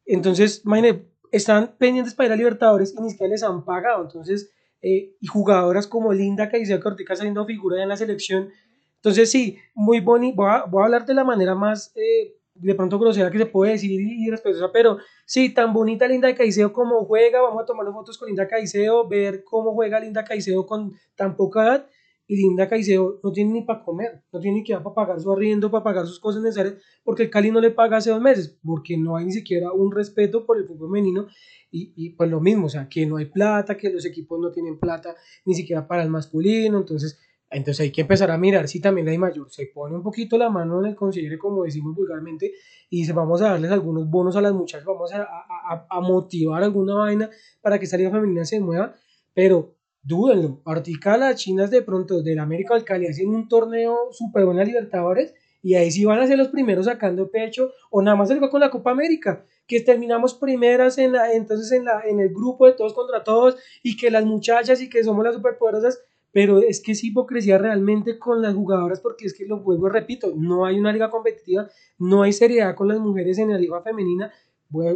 [0.06, 4.04] Entonces, imagínate, están pendientes para ir a Libertadores y ni siquiera les han pagado.
[4.04, 4.52] Entonces,
[4.82, 8.50] eh, y jugadoras como Linda Caicedo Cortica saliendo figura en la selección.
[8.96, 10.36] Entonces, sí, muy bonito.
[10.38, 13.74] Voy voy a hablar de la manera más eh, de pronto grosera que se puede
[13.74, 17.42] decir y, respetuosa, pero sí, tan bonita Linda Caicedo como juega.
[17.42, 21.64] Vamos a tomar fotos con Linda Caicedo, ver cómo juega Linda Caicedo con tan poca
[21.64, 21.90] edad
[22.30, 25.32] y Linda Caicedo no tiene ni para comer, no tiene ni que para pagar su
[25.32, 28.56] arriendo, para pagar sus cosas necesarias, porque el Cali no le paga hace dos meses,
[28.64, 31.26] porque no hay ni siquiera un respeto por el fútbol femenino
[31.72, 34.52] y, y pues lo mismo, o sea, que no hay plata, que los equipos no
[34.52, 37.18] tienen plata ni siquiera para el masculino, entonces,
[37.50, 40.52] entonces hay que empezar a mirar si también la mayor se pone un poquito la
[40.52, 42.54] mano en el considere, como decimos vulgarmente,
[42.92, 46.62] y dice, vamos a darles algunos bonos a las muchachas, vamos a, a, a motivar
[46.62, 47.28] alguna vaina
[47.60, 48.94] para que esta liga femenina se mueva,
[49.34, 50.62] pero dúdenlo.
[50.66, 55.34] Ahorita chinas de pronto del América del Cali hacen un torneo super bueno a Libertadores
[55.62, 58.62] y ahí sí van a ser los primeros sacando pecho o nada más va con
[58.62, 62.74] la Copa América que terminamos primeras en la, entonces en, la, en el grupo de
[62.74, 66.94] todos contra todos y que las muchachas y que somos las superpoderosas, pero es que
[66.94, 70.92] es hipocresía realmente con las jugadoras porque es que los juegos, repito, no hay una
[70.92, 71.70] liga competitiva,
[72.00, 74.34] no hay seriedad con las mujeres en la liga femenina,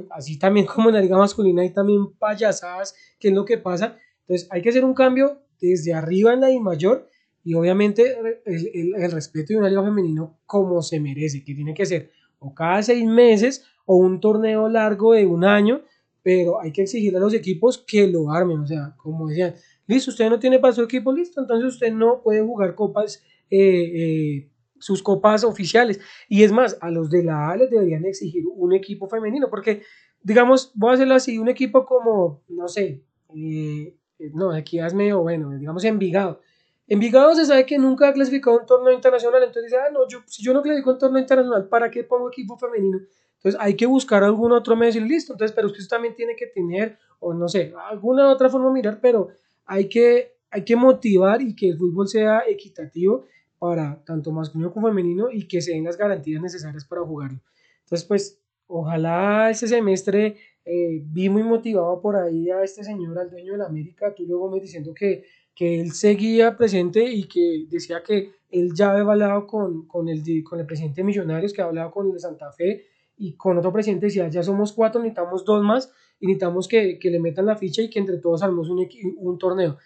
[0.10, 3.98] así también como en la liga masculina hay también payasadas, que es lo que pasa,
[4.24, 7.10] entonces hay que hacer un cambio desde arriba en la I mayor
[7.44, 8.16] y obviamente
[8.46, 12.54] el, el, respeto de una liga femenino como se merece, que tiene que ser o
[12.54, 15.82] cada seis meses o un torneo largo de un año,
[16.22, 19.56] pero hay que exigirle a los equipos que lo armen, o sea, como decían,
[19.88, 23.60] listo, usted no tiene para su equipo, listo, entonces usted no puede jugar copas, eh,
[23.60, 24.50] eh,
[24.80, 26.00] sus copas oficiales.
[26.30, 29.84] Y es más, a los de la A les deberían exigir un equipo femenino, porque,
[30.22, 33.04] digamos, voy a hacerlo así, un equipo como, no sé,
[33.36, 33.96] eh,
[34.34, 36.42] no, aquí es medio bueno, digamos Envigado.
[36.88, 40.20] Envigado se sabe que nunca ha clasificado un torneo internacional, entonces dice, ah, no, yo,
[40.26, 43.00] si yo no clasifico un torneo internacional, ¿para qué pongo equipo femenino?
[43.38, 46.48] Entonces hay que buscar algún otro medio y listo, entonces, pero usted también tiene que
[46.48, 49.30] tener, o no sé, alguna otra forma de mirar, pero
[49.66, 53.26] hay que, hay que motivar y que el fútbol sea equitativo
[53.60, 57.40] para tanto masculino como femenino y que se den las garantías necesarias para jugarlo.
[57.84, 63.30] Entonces, pues, ojalá ese semestre eh, vi muy motivado por ahí a este señor, al
[63.30, 65.24] dueño de la América, Tulio Gómez, diciendo que,
[65.56, 70.24] que él seguía presente y que decía que él ya había hablado con, con, el,
[70.44, 72.86] con el presidente de Millonarios, que había hablado con el de Santa Fe
[73.18, 77.10] y con otro presidente, decía, ya somos cuatro, necesitamos dos más y necesitamos que, que
[77.10, 78.88] le metan la ficha y que entre todos armemos un,
[79.18, 79.78] un torneo.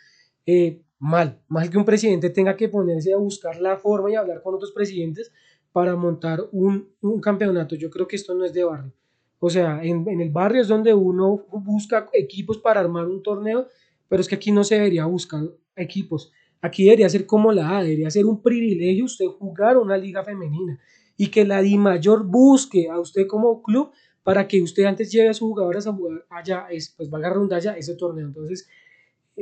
[0.46, 4.42] Eh, mal, mal que un presidente tenga que ponerse a buscar la forma y hablar
[4.42, 5.32] con otros presidentes
[5.72, 7.76] para montar un, un campeonato.
[7.76, 8.94] Yo creo que esto no es de barrio.
[9.40, 13.68] O sea, en, en, el barrio es donde uno busca equipos para armar un torneo,
[14.08, 15.44] pero es que aquí no se debería buscar
[15.76, 16.32] equipos.
[16.62, 20.80] Aquí debería ser como la A, debería ser un privilegio usted jugar una liga femenina
[21.16, 23.92] y que la Di Mayor busque a usted como club
[24.24, 27.78] para que usted antes lleve a sus jugadoras a jugar allá, es, pues valga redundancia,
[27.78, 28.28] ese torneo.
[28.28, 28.68] Entonces,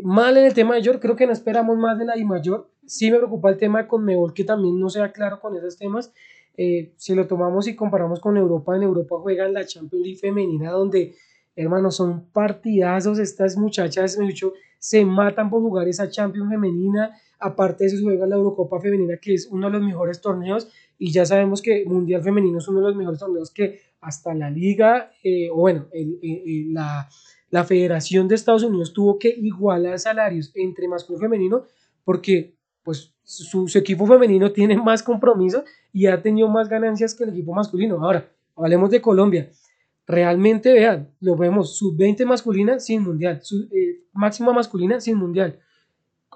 [0.04, 2.70] mal en el tema mayor, creo que no esperamos más de la Di Mayor.
[2.86, 6.14] Sí me preocupa el tema de Conmebol, que también no sea claro con esos temas
[6.58, 10.72] eh, si lo tomamos y comparamos con Europa, en Europa juegan la Champions League femenina
[10.72, 11.16] donde,
[11.56, 17.84] hermanos, son partidazos estas muchachas, me dicho, se matan por jugar esa Champions femenina, aparte
[17.84, 20.68] de eso juega la Eurocopa femenina, que es uno de los mejores torneos,
[20.98, 24.50] y ya sabemos que Mundial Femenino es uno de los mejores torneos que hasta la
[24.50, 25.88] liga, eh, o bueno,
[26.72, 27.10] la,
[27.50, 31.64] la Federación de Estados Unidos tuvo que igualar salarios entre masculino y femenino,
[32.04, 37.32] porque pues su, equipo femenino tiene más compromiso y ha tenido más ganancias que el
[37.32, 37.96] equipo masculino.
[37.96, 39.50] Ahora, hablemos de Colombia.
[40.08, 45.60] Realmente, vean, lo vemos, sub-20 masculina sin mundial, su, eh, máxima masculina sin mundial.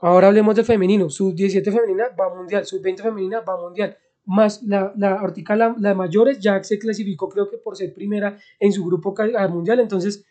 [0.02, 3.96] Ahora hablemos de femenino, sub-17 femenina va mundial, sub-20 femenina va mundial.
[4.26, 5.22] Más la, la
[5.56, 9.14] la, la, mayores ya se clasificó creo que por ser primera en su grupo
[9.50, 10.26] mundial, entonces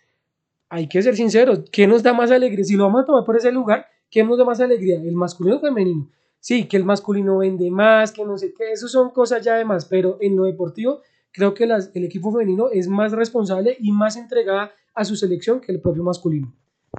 [0.69, 2.65] hay que ser sinceros, ¿qué nos da más alegría?
[2.65, 5.01] Si lo vamos a tomar por ese lugar, ¿qué nos da más alegría?
[5.01, 6.11] ¿El masculino o femenino?
[6.41, 9.65] Sí, que el masculino vende más, que no sé qué, eso son cosas ya de
[9.65, 11.03] más, pero en lo deportivo
[11.33, 15.73] creo que el equipo femenino es más responsable y más entregada a su selección que
[15.73, 16.53] el propio masculino.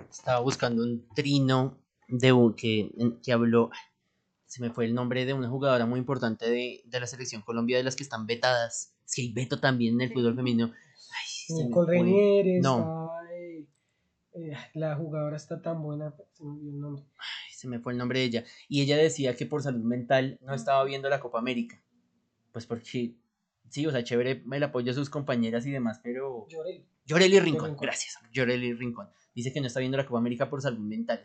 [0.10, 1.78] Estaba buscando un trino
[2.08, 2.92] de que,
[3.24, 3.70] que habló,
[4.46, 7.78] se me fue el nombre de una jugadora muy importante de, de la selección Colombia,
[7.78, 8.94] de las que están vetadas.
[9.06, 10.72] Es que hay veto también en el fútbol femenino.
[10.72, 13.12] Ay, Nicole no.
[14.40, 17.04] Eh, la jugadora está tan buena, se me el nombre.
[17.52, 18.44] se me fue el nombre de ella.
[18.68, 21.82] Y ella decía que por salud mental no estaba viendo la Copa América.
[22.52, 23.16] Pues porque,
[23.70, 26.48] sí, o sea, chévere el apoyo a sus compañeras y demás, pero...
[26.50, 26.86] Lloreli.
[27.06, 28.18] Lloreli Rincón, gracias.
[28.32, 29.10] Lloreli Rincón.
[29.34, 31.22] Dice que no está viendo la Copa América por salud mental.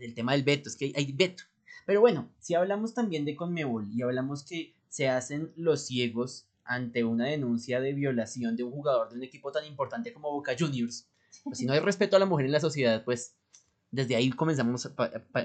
[0.00, 1.44] el tema del veto, es que hay veto.
[1.86, 7.04] Pero bueno, si hablamos también de Conmebol y hablamos que se hacen los ciegos ante
[7.04, 11.08] una denuncia de violación de un jugador de un equipo tan importante como Boca Juniors,
[11.44, 13.34] pues si no hay respeto a la mujer en la sociedad, pues
[13.90, 14.90] desde ahí comenzamos,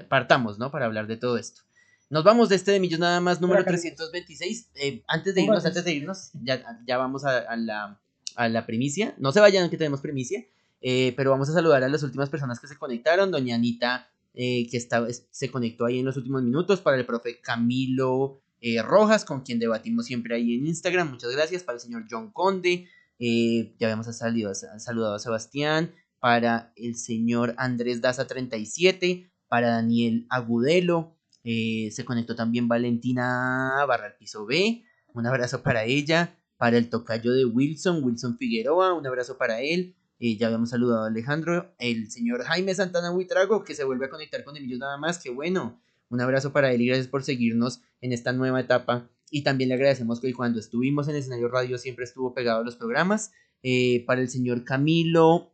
[0.08, 0.70] partamos, ¿no?
[0.70, 1.62] Para hablar de todo esto.
[2.10, 4.70] Nos vamos de este de Millos nada más, número 326.
[4.74, 7.98] Eh, antes de irnos, antes de irnos, ya, ya vamos a, la,
[8.36, 9.14] a la primicia.
[9.18, 10.44] No se vayan que tenemos primicia,
[10.80, 13.30] eh, pero vamos a saludar a las últimas personas que se conectaron.
[13.30, 17.40] Doña Anita, eh, que está, se conectó ahí en los últimos minutos, para el profe
[17.40, 18.40] Camilo
[18.82, 21.10] Rojas, con quien debatimos siempre ahí en Instagram.
[21.10, 21.62] Muchas gracias.
[21.62, 22.86] Para el señor John Conde,
[23.18, 30.26] eh, ya habíamos salido, saludado a Sebastián, para el señor Andrés Daza 37, para Daniel
[30.30, 34.82] Agudelo, eh, se conectó también Valentina Barra el Piso B,
[35.12, 39.94] un abrazo para ella, para el tocayo de Wilson, Wilson Figueroa, un abrazo para él,
[40.18, 44.10] eh, ya habíamos saludado a Alejandro, el señor Jaime Santana Huitrago, que se vuelve a
[44.10, 47.82] conectar con Emilio nada más, que bueno, un abrazo para él y gracias por seguirnos
[48.00, 52.04] en esta nueva etapa y también le agradecemos que cuando estuvimos en escenario radio siempre
[52.04, 53.32] estuvo pegado a los programas.
[53.64, 55.50] Eh, para el señor Camilo,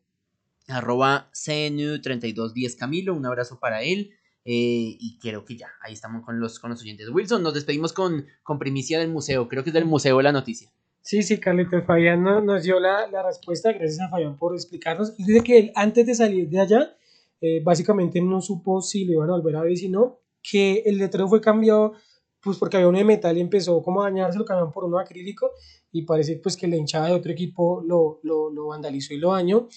[0.68, 4.10] arroba CNU3210 Camilo, un abrazo para él.
[4.44, 7.08] Eh, y creo que ya, ahí estamos con los, con los oyentes.
[7.08, 10.70] Wilson, nos despedimos con, con primicia del museo, creo que es del museo la noticia.
[11.00, 15.16] Sí, sí, Carlitos Fabián nos dio la, la, respuesta, gracias a Fabián por explicarnos.
[15.16, 16.96] Dice que él, antes de salir de allá,
[17.40, 21.28] eh, básicamente no supo si lo iban a volver a ver, sino que el letrero
[21.28, 21.94] fue cambiado
[22.42, 24.96] pues porque había uno de metal y empezó como a dañarse, lo cambiaron por uno
[24.96, 25.50] de acrílico
[25.92, 29.32] y parece pues que la hinchada de otro equipo lo, lo, lo, vandalizó y lo
[29.32, 29.68] dañó.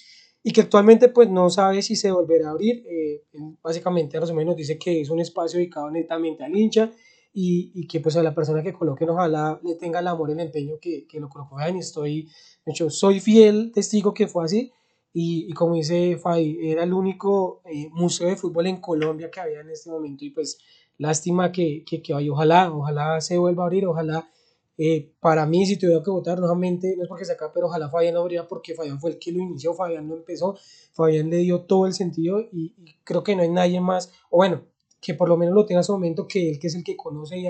[0.44, 3.24] Y que actualmente pues no sabe si se volverá a abrir, eh,
[3.62, 6.92] básicamente a los menos dice que es un espacio dedicado netamente al hincha
[7.34, 10.34] y, y, que pues a la persona que coloquen ojalá le tenga el amor y
[10.34, 11.58] el empeño que, que lo colocó.
[11.74, 12.30] Y estoy,
[12.66, 14.72] de hecho soy fiel testigo que fue así
[15.14, 19.40] y, y como dice Fai, era el único eh, museo de fútbol en Colombia que
[19.40, 20.58] había en este momento y pues
[20.98, 24.30] Lástima que, que, que ojalá, ojalá se vuelva a abrir, ojalá,
[24.78, 27.90] eh, para mí si tuviera que votar nuevamente, no es porque se acá, pero ojalá
[27.90, 30.58] Fabián abriera porque Fabián fue el que lo inició, Fabián lo empezó,
[30.94, 34.64] Fabián le dio todo el sentido y, creo que no hay nadie más, o bueno,
[35.02, 36.96] que por lo menos lo tenga en su momento que él que es el que
[36.96, 37.48] conoce y,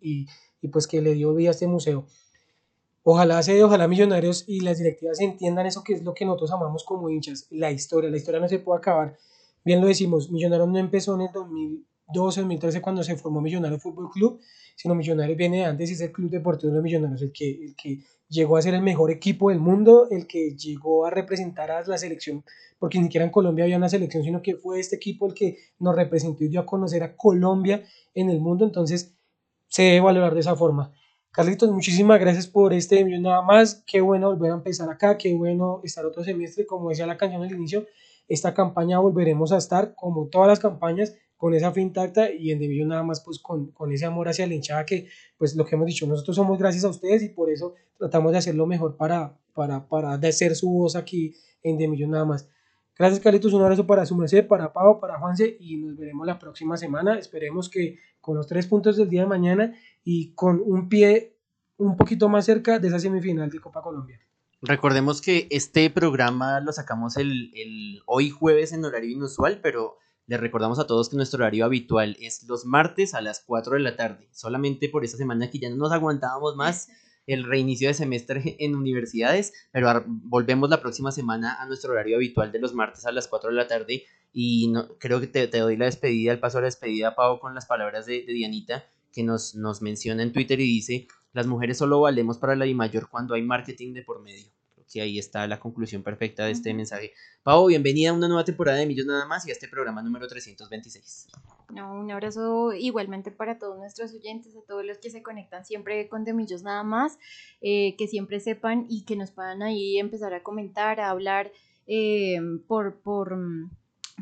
[0.00, 0.26] y,
[0.60, 2.06] y pues que le dio vida a este museo.
[3.04, 6.84] Ojalá se ojalá Millonarios y las directivas entiendan eso que es lo que nosotros amamos
[6.84, 9.16] como hinchas, la historia, la historia no se puede acabar.
[9.64, 13.82] Bien lo decimos, Millonarios no empezó en el 2000 2012, 2013 cuando se formó Millonarios
[13.82, 14.40] Fútbol Club,
[14.76, 17.76] sino Millonarios viene antes y es el Club Deportivo de los Millonarios el que, el
[17.76, 21.86] que llegó a ser el mejor equipo del mundo, el que llegó a representar a
[21.86, 22.44] la selección,
[22.78, 25.58] porque ni siquiera en Colombia había una selección, sino que fue este equipo el que
[25.78, 27.82] nos representó y dio a conocer a Colombia
[28.14, 29.14] en el mundo, entonces
[29.68, 30.92] se debe valorar de esa forma.
[31.30, 35.32] Carlitos, muchísimas gracias por este video nada más, qué bueno volver a empezar acá, qué
[35.34, 37.86] bueno estar otro semestre, como decía la canción al inicio,
[38.28, 42.60] esta campaña volveremos a estar, como todas las campañas, con esa fe intacta y en
[42.60, 45.74] Devillo nada más pues con, con, ese amor hacia la hinchada que pues lo que
[45.74, 48.96] hemos dicho, nosotros somos gracias a ustedes y por eso tratamos de hacer lo mejor
[48.96, 52.48] para, para, para hacer su voz aquí en Demillo nada más.
[52.96, 56.38] Gracias Carlitos, un abrazo para su merced, para Pau, para Juanse y nos veremos la
[56.38, 57.18] próxima semana.
[57.18, 59.74] Esperemos que con los tres puntos del día de mañana
[60.04, 61.34] y con un pie
[61.76, 64.20] un poquito más cerca de esa semifinal de Copa Colombia.
[64.60, 69.98] Recordemos que este programa lo sacamos el, el hoy jueves en horario inusual, pero
[70.32, 73.80] Les recordamos a todos que nuestro horario habitual es los martes a las 4 de
[73.80, 74.30] la tarde.
[74.32, 76.88] Solamente por esta semana que ya no nos aguantábamos más
[77.26, 82.50] el reinicio de semestre en universidades, pero volvemos la próxima semana a nuestro horario habitual
[82.50, 85.76] de los martes a las 4 de la tarde y no, creo que te, doy
[85.76, 89.22] la despedida, el paso a la despedida, Pau, con las palabras de, de Dianita que
[89.22, 93.10] nos, nos menciona en Twitter y dice, las mujeres solo valemos para la I mayor
[93.10, 94.50] cuando hay marketing de por medio.
[94.92, 97.12] Que ahí está la conclusión perfecta de este mensaje.
[97.42, 100.28] Pau, bienvenida a una nueva temporada de Millos Nada Más y a este programa número
[100.28, 101.28] 326.
[101.70, 106.08] No, un abrazo igualmente para todos nuestros oyentes, a todos los que se conectan siempre
[106.08, 107.18] con De Millos Nada Más,
[107.62, 111.50] eh, que siempre sepan y que nos puedan ahí empezar a comentar, a hablar
[111.86, 112.38] eh,
[112.68, 113.00] por...
[113.00, 113.38] por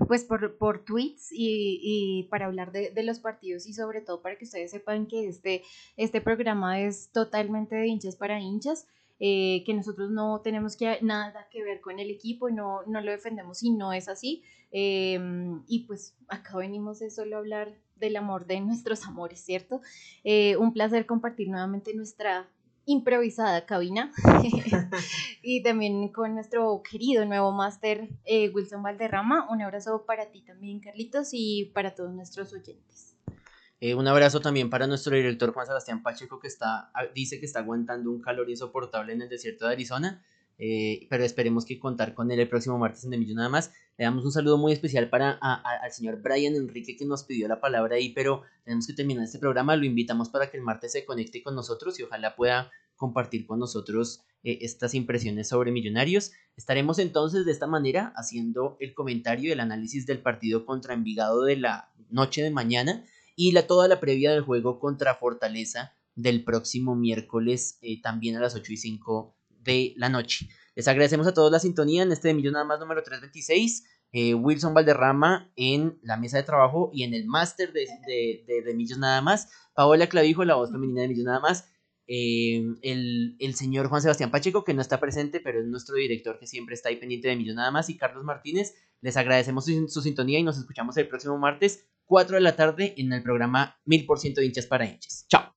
[0.06, 4.22] pues por, por tweets y, y para hablar de, de, los partidos y sobre todo
[4.22, 5.62] para que ustedes sepan que este,
[5.97, 8.86] este programa es totalmente de hinchas para hinchas,
[9.20, 13.62] eh, que nosotros no tenemos nada que ver con el equipo, no, no lo defendemos
[13.62, 14.42] y no es así.
[14.72, 19.80] Em, y pues acá venimos de solo hablar del amor de nuestros amores, ¿cierto?
[20.24, 22.48] Eh, un placer compartir nuevamente nuestra
[22.86, 24.10] improvisada cabina
[25.42, 29.48] y también con nuestro querido nuevo máster eh, Wilson Valderrama.
[29.51, 33.10] Un abrazo para ti también, Carlitos, y para todos nuestros oyentes.
[33.81, 37.47] Eh, un abrazo también para nuestro director Juan Sebastián Pacheco, que está, ah, dice que
[37.47, 40.23] está aguantando un calor insoportable en el desierto de Arizona.
[40.62, 43.73] Eh, pero esperemos que contar con él el próximo martes en De Millón nada más.
[43.97, 47.62] Le damos un saludo muy especial para al señor Brian Enrique que nos pidió la
[47.62, 49.74] palabra ahí, pero tenemos que terminar este programa.
[49.77, 53.59] Lo invitamos para que el martes se conecte con nosotros y ojalá pueda compartir con
[53.59, 56.32] nosotros eh, estas impresiones sobre Millonarios.
[56.57, 61.44] Estaremos entonces de esta manera haciendo el comentario y el análisis del partido contra Envigado
[61.44, 63.07] de la noche de mañana
[63.40, 68.40] y la, toda la previa del juego contra Fortaleza del próximo miércoles eh, también a
[68.40, 70.50] las 8 y 5 de la noche.
[70.74, 73.86] Les agradecemos a todos la sintonía en este de Millón nada más número 326.
[74.12, 78.74] Eh, Wilson Valderrama en la mesa de trabajo y en el máster de, de, de,
[78.74, 79.48] Millos nada más.
[79.72, 81.66] Paola Clavijo, la voz femenina de Millos nada más.
[82.08, 86.38] Eh, el, el, señor Juan Sebastián Pacheco, que no está presente, pero es nuestro director
[86.38, 87.88] que siempre está ahí pendiente de Millos nada más.
[87.88, 92.41] Y Carlos Martínez, les agradecemos su sintonía y nos escuchamos el próximo martes, 4 de
[92.41, 95.27] la tarde, en el programa 1000% de hinchas para hinchas.
[95.28, 95.55] Chao.